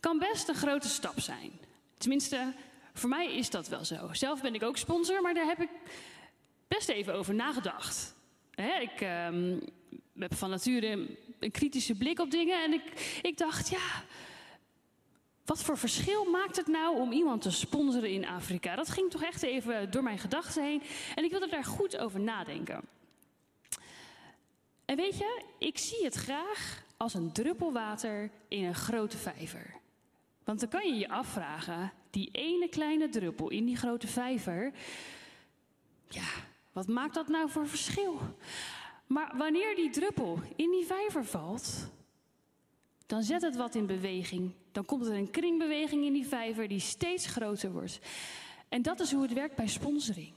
kan 0.00 0.18
best 0.18 0.48
een 0.48 0.54
grote 0.54 0.88
stap 0.88 1.20
zijn. 1.20 1.50
Tenminste, 1.98 2.52
voor 2.94 3.08
mij 3.08 3.36
is 3.36 3.50
dat 3.50 3.68
wel 3.68 3.84
zo. 3.84 4.08
Zelf 4.12 4.40
ben 4.40 4.54
ik 4.54 4.62
ook 4.62 4.76
sponsor, 4.76 5.22
maar 5.22 5.34
daar 5.34 5.46
heb 5.46 5.60
ik 5.60 5.70
best 6.68 6.88
even 6.88 7.14
over 7.14 7.34
nagedacht. 7.34 8.14
Hè, 8.50 8.80
ik 8.80 9.00
ehm, 9.00 9.58
heb 10.18 10.34
van 10.34 10.50
nature 10.50 11.06
een 11.38 11.50
kritische 11.50 11.94
blik 11.94 12.20
op 12.20 12.30
dingen 12.30 12.64
en 12.64 12.72
ik, 12.72 13.18
ik 13.22 13.38
dacht, 13.38 13.68
ja, 13.68 14.04
wat 15.44 15.62
voor 15.62 15.78
verschil 15.78 16.24
maakt 16.24 16.56
het 16.56 16.66
nou 16.66 16.96
om 16.96 17.12
iemand 17.12 17.42
te 17.42 17.50
sponsoren 17.50 18.10
in 18.10 18.26
Afrika? 18.26 18.76
Dat 18.76 18.90
ging 18.90 19.10
toch 19.10 19.22
echt 19.22 19.42
even 19.42 19.90
door 19.90 20.02
mijn 20.02 20.18
gedachten 20.18 20.64
heen 20.64 20.82
en 21.14 21.24
ik 21.24 21.30
wilde 21.30 21.48
daar 21.48 21.64
goed 21.64 21.98
over 21.98 22.20
nadenken. 22.20 22.80
En 24.84 24.96
weet 24.96 25.18
je, 25.18 25.42
ik 25.58 25.78
zie 25.78 26.04
het 26.04 26.14
graag 26.14 26.82
als 26.96 27.14
een 27.14 27.32
druppel 27.32 27.72
water 27.72 28.30
in 28.48 28.64
een 28.64 28.74
grote 28.74 29.16
vijver. 29.16 29.74
Want 30.44 30.60
dan 30.60 30.68
kan 30.68 30.88
je 30.88 30.94
je 30.94 31.08
afvragen, 31.08 31.92
die 32.10 32.28
ene 32.32 32.68
kleine 32.68 33.08
druppel 33.08 33.50
in 33.50 33.64
die 33.64 33.76
grote 33.76 34.06
vijver, 34.06 34.72
ja, 36.08 36.28
wat 36.72 36.86
maakt 36.86 37.14
dat 37.14 37.28
nou 37.28 37.50
voor 37.50 37.68
verschil? 37.68 38.18
Maar 39.06 39.32
wanneer 39.36 39.76
die 39.76 39.90
druppel 39.90 40.38
in 40.56 40.70
die 40.70 40.86
vijver 40.86 41.24
valt, 41.24 41.88
dan 43.12 43.22
zet 43.22 43.42
het 43.42 43.56
wat 43.56 43.74
in 43.74 43.86
beweging. 43.86 44.52
Dan 44.70 44.84
komt 44.84 45.06
er 45.06 45.12
een 45.12 45.30
kringbeweging 45.30 46.04
in 46.04 46.12
die 46.12 46.26
vijver 46.26 46.68
die 46.68 46.80
steeds 46.80 47.26
groter 47.26 47.72
wordt. 47.72 47.98
En 48.68 48.82
dat 48.82 49.00
is 49.00 49.12
hoe 49.12 49.22
het 49.22 49.32
werkt 49.32 49.56
bij 49.56 49.66
sponsoring. 49.66 50.32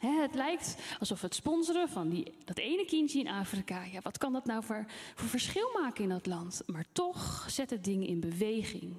Het 0.00 0.34
lijkt 0.34 0.76
alsof 0.98 1.20
het 1.20 1.34
sponsoren 1.34 1.88
van 1.88 2.08
die, 2.08 2.34
dat 2.44 2.58
ene 2.58 2.84
kindje 2.84 3.18
in 3.18 3.28
Afrika, 3.28 3.84
ja, 3.84 4.00
wat 4.02 4.18
kan 4.18 4.32
dat 4.32 4.44
nou 4.44 4.64
voor, 4.64 4.84
voor 5.14 5.28
verschil 5.28 5.70
maken 5.80 6.02
in 6.02 6.08
dat 6.08 6.26
land? 6.26 6.62
Maar 6.66 6.84
toch 6.92 7.46
zet 7.48 7.70
het 7.70 7.84
dingen 7.84 8.06
in 8.06 8.20
beweging. 8.20 8.96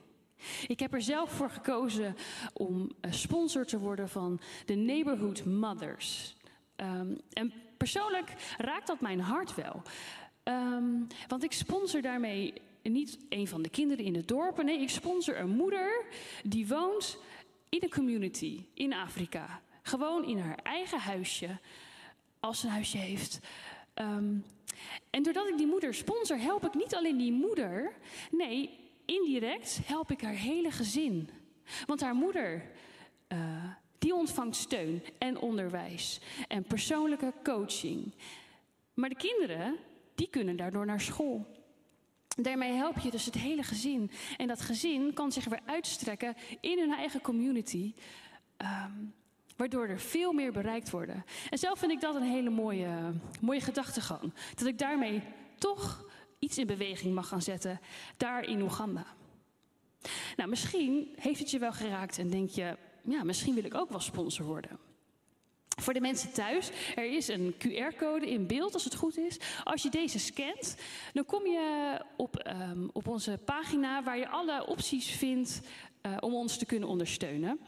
Ik 0.67 0.79
heb 0.79 0.93
er 0.93 1.01
zelf 1.01 1.31
voor 1.31 1.49
gekozen 1.49 2.15
om 2.53 2.91
eh, 3.01 3.11
sponsor 3.11 3.65
te 3.65 3.79
worden 3.79 4.09
van 4.09 4.39
de 4.65 4.75
Neighborhood 4.75 5.45
Mothers. 5.45 6.35
Um, 6.75 7.17
en 7.29 7.53
persoonlijk 7.77 8.33
raakt 8.57 8.87
dat 8.87 9.01
mijn 9.01 9.19
hart 9.19 9.55
wel. 9.55 9.81
Um, 10.43 11.07
want 11.27 11.43
ik 11.43 11.51
sponsor 11.51 12.01
daarmee 12.01 12.53
niet 12.81 13.17
een 13.29 13.47
van 13.47 13.61
de 13.61 13.69
kinderen 13.69 14.05
in 14.05 14.15
het 14.15 14.27
dorp. 14.27 14.63
Nee, 14.63 14.81
ik 14.81 14.89
sponsor 14.89 15.39
een 15.39 15.49
moeder 15.49 16.05
die 16.43 16.67
woont 16.67 17.17
in 17.69 17.79
een 17.83 17.89
community 17.89 18.65
in 18.73 18.93
Afrika. 18.93 19.61
Gewoon 19.81 20.25
in 20.25 20.37
haar 20.37 20.59
eigen 20.63 20.99
huisje, 20.99 21.57
als 22.39 22.59
ze 22.59 22.65
een 22.65 22.71
huisje 22.71 22.97
heeft. 22.97 23.39
Um, 23.95 24.45
en 25.09 25.23
doordat 25.23 25.47
ik 25.47 25.57
die 25.57 25.67
moeder 25.67 25.93
sponsor, 25.93 26.37
help 26.37 26.65
ik 26.65 26.73
niet 26.73 26.95
alleen 26.95 27.17
die 27.17 27.31
moeder. 27.31 27.93
Nee, 28.31 28.69
indirect 29.05 29.79
help 29.85 30.11
ik 30.11 30.21
haar 30.21 30.33
hele 30.33 30.71
gezin. 30.71 31.29
Want 31.85 32.01
haar 32.01 32.15
moeder, 32.15 32.71
uh, 33.33 33.63
die 33.97 34.15
ontvangt 34.15 34.55
steun 34.55 35.03
en 35.17 35.37
onderwijs 35.37 36.19
en 36.47 36.63
persoonlijke 36.63 37.33
coaching. 37.43 38.13
Maar 38.93 39.09
de 39.09 39.15
kinderen, 39.15 39.77
die 40.15 40.29
kunnen 40.29 40.55
daardoor 40.55 40.85
naar 40.85 41.01
school. 41.01 41.61
Daarmee 42.27 42.71
help 42.71 42.97
je 42.97 43.11
dus 43.11 43.25
het 43.25 43.35
hele 43.35 43.63
gezin. 43.63 44.11
En 44.37 44.47
dat 44.47 44.61
gezin 44.61 45.13
kan 45.13 45.31
zich 45.31 45.45
weer 45.45 45.61
uitstrekken 45.65 46.35
in 46.61 46.79
hun 46.79 46.93
eigen 46.93 47.21
community. 47.21 47.93
Um, 48.57 49.13
waardoor 49.55 49.87
er 49.87 49.99
veel 49.99 50.33
meer 50.33 50.51
bereikt 50.51 50.89
worden. 50.89 51.25
En 51.49 51.57
zelf 51.57 51.79
vind 51.79 51.91
ik 51.91 52.01
dat 52.01 52.15
een 52.15 52.21
hele 52.21 52.49
mooie, 52.49 53.13
mooie 53.41 53.61
gedachtegang. 53.61 54.33
Dat 54.55 54.67
ik 54.67 54.77
daarmee 54.77 55.21
toch 55.57 56.05
iets 56.39 56.57
in 56.57 56.67
beweging 56.67 57.13
mag 57.13 57.27
gaan 57.27 57.41
zetten, 57.41 57.79
daar 58.17 58.43
in 58.43 58.61
Oeganda. 58.61 59.05
Nou, 60.35 60.49
misschien 60.49 61.13
heeft 61.15 61.39
het 61.39 61.51
je 61.51 61.59
wel 61.59 61.71
geraakt 61.71 62.17
en 62.17 62.29
denk 62.29 62.49
je, 62.49 62.77
ja, 63.03 63.23
misschien 63.23 63.55
wil 63.55 63.63
ik 63.63 63.75
ook 63.75 63.89
wel 63.89 63.99
sponsor 63.99 64.45
worden. 64.45 64.79
Voor 65.81 65.93
de 65.93 66.01
mensen 66.01 66.31
thuis, 66.31 66.71
er 66.95 67.11
is 67.11 67.27
een 67.27 67.55
QR-code 67.57 68.29
in 68.29 68.47
beeld 68.47 68.73
als 68.73 68.83
het 68.83 68.95
goed 68.95 69.17
is. 69.17 69.39
Als 69.63 69.83
je 69.83 69.89
deze 69.89 70.19
scant, 70.19 70.75
dan 71.13 71.25
kom 71.25 71.45
je 71.45 71.97
op, 72.17 72.53
um, 72.71 72.89
op 72.93 73.07
onze 73.07 73.39
pagina 73.45 74.03
waar 74.03 74.17
je 74.17 74.29
alle 74.29 74.67
opties 74.67 75.11
vindt 75.11 75.61
uh, 76.01 76.17
om 76.19 76.33
ons 76.33 76.57
te 76.57 76.65
kunnen 76.65 76.89
ondersteunen. 76.89 77.59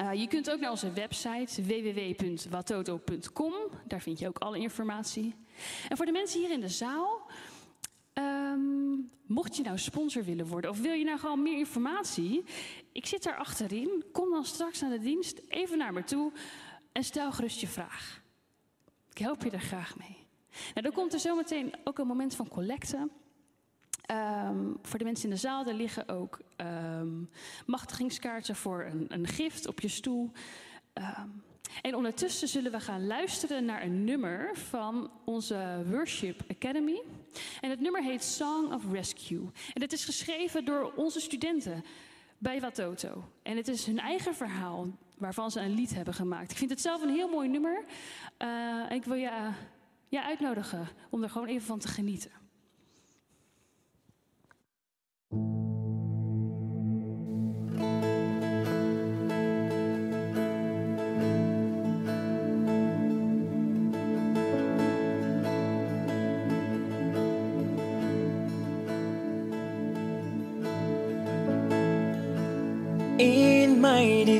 Uh, 0.00 0.14
je 0.14 0.28
kunt 0.28 0.50
ook 0.50 0.60
naar 0.60 0.70
onze 0.70 0.92
website 0.92 1.62
www.watoto.com. 1.62 3.54
Daar 3.86 4.00
vind 4.00 4.18
je 4.18 4.28
ook 4.28 4.38
alle 4.38 4.58
informatie. 4.58 5.34
En 5.88 5.96
voor 5.96 6.06
de 6.06 6.12
mensen 6.12 6.40
hier 6.40 6.50
in 6.50 6.60
de 6.60 6.68
zaal, 6.68 7.30
um, 8.14 9.10
mocht 9.26 9.56
je 9.56 9.62
nou 9.62 9.78
sponsor 9.78 10.24
willen 10.24 10.46
worden 10.46 10.70
of 10.70 10.80
wil 10.80 10.92
je 10.92 11.04
nou 11.04 11.18
gewoon 11.18 11.42
meer 11.42 11.58
informatie, 11.58 12.44
ik 12.92 13.06
zit 13.06 13.22
daar 13.22 13.36
achterin. 13.36 14.04
Kom 14.12 14.30
dan 14.30 14.44
straks 14.44 14.80
naar 14.80 14.90
de 14.90 14.98
dienst 14.98 15.40
even 15.48 15.78
naar 15.78 15.92
me 15.92 16.04
toe 16.04 16.32
en 16.92 17.04
stel 17.04 17.32
gerust 17.32 17.60
je 17.60 17.68
vraag. 17.68 18.22
Ik 19.10 19.18
help 19.18 19.42
je 19.42 19.50
er 19.50 19.60
graag 19.60 19.98
mee. 19.98 20.26
Nou, 20.50 20.82
dan 20.82 20.92
komt 20.92 21.12
er 21.12 21.20
zometeen 21.20 21.74
ook 21.84 21.98
een 21.98 22.06
moment 22.06 22.34
van 22.34 22.48
collecte. 22.48 23.08
Um, 24.10 24.78
voor 24.82 24.98
de 24.98 25.04
mensen 25.04 25.24
in 25.24 25.34
de 25.34 25.40
zaal, 25.40 25.66
er 25.66 25.74
liggen 25.74 26.08
ook 26.08 26.40
um, 26.56 27.30
machtigingskaarten 27.66 28.56
voor 28.56 28.84
een, 28.84 29.06
een, 29.08 29.26
gift 29.26 29.66
op 29.66 29.80
je 29.80 29.88
stoel. 29.88 30.30
Um, 30.94 31.42
en 31.82 31.94
ondertussen 31.94 32.48
zullen 32.48 32.72
we 32.72 32.80
gaan 32.80 33.06
luisteren 33.06 33.64
naar 33.64 33.82
een 33.82 34.04
nummer 34.04 34.56
van 34.56 35.10
onze 35.24 35.82
Worship 35.86 36.40
Academy. 36.50 37.02
En 37.60 37.70
het 37.70 37.80
nummer 37.80 38.02
heet 38.02 38.24
Song 38.24 38.72
of 38.72 38.82
Rescue. 38.92 39.50
En 39.74 39.82
het 39.82 39.92
is 39.92 40.04
geschreven 40.04 40.64
door 40.64 40.92
onze 40.96 41.20
studenten 41.20 41.84
bij 42.38 42.60
Watoto. 42.60 43.24
En 43.42 43.56
het 43.56 43.68
is 43.68 43.86
hun 43.86 43.98
eigen 43.98 44.34
verhaal 44.34 44.88
waarvan 45.20 45.50
ze 45.50 45.60
een 45.60 45.74
lied 45.74 45.94
hebben 45.94 46.14
gemaakt. 46.14 46.50
Ik 46.50 46.56
vind 46.56 46.70
het 46.70 46.80
zelf 46.80 47.02
een 47.02 47.14
heel 47.14 47.28
mooi 47.28 47.48
nummer. 47.48 47.84
Uh, 48.38 48.90
ik 48.90 49.04
wil 49.04 49.16
je 49.16 49.26
uh, 49.26 49.54
ja, 50.08 50.24
uitnodigen 50.24 50.88
om 51.10 51.22
er 51.22 51.30
gewoon 51.30 51.48
even 51.48 51.66
van 51.66 51.78
te 51.78 51.88
genieten. 51.88 52.30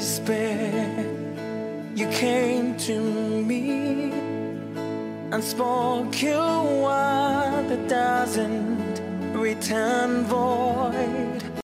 Despair, 0.01 0.70
you 2.01 2.09
came 2.09 2.75
to 2.79 2.99
me 3.43 4.11
and 5.33 5.45
spoke 5.45 6.23
your 6.23 6.63
word 6.83 7.67
that 7.69 7.89
doesn't 7.89 9.35
return 9.35 10.25
void. 10.25 11.40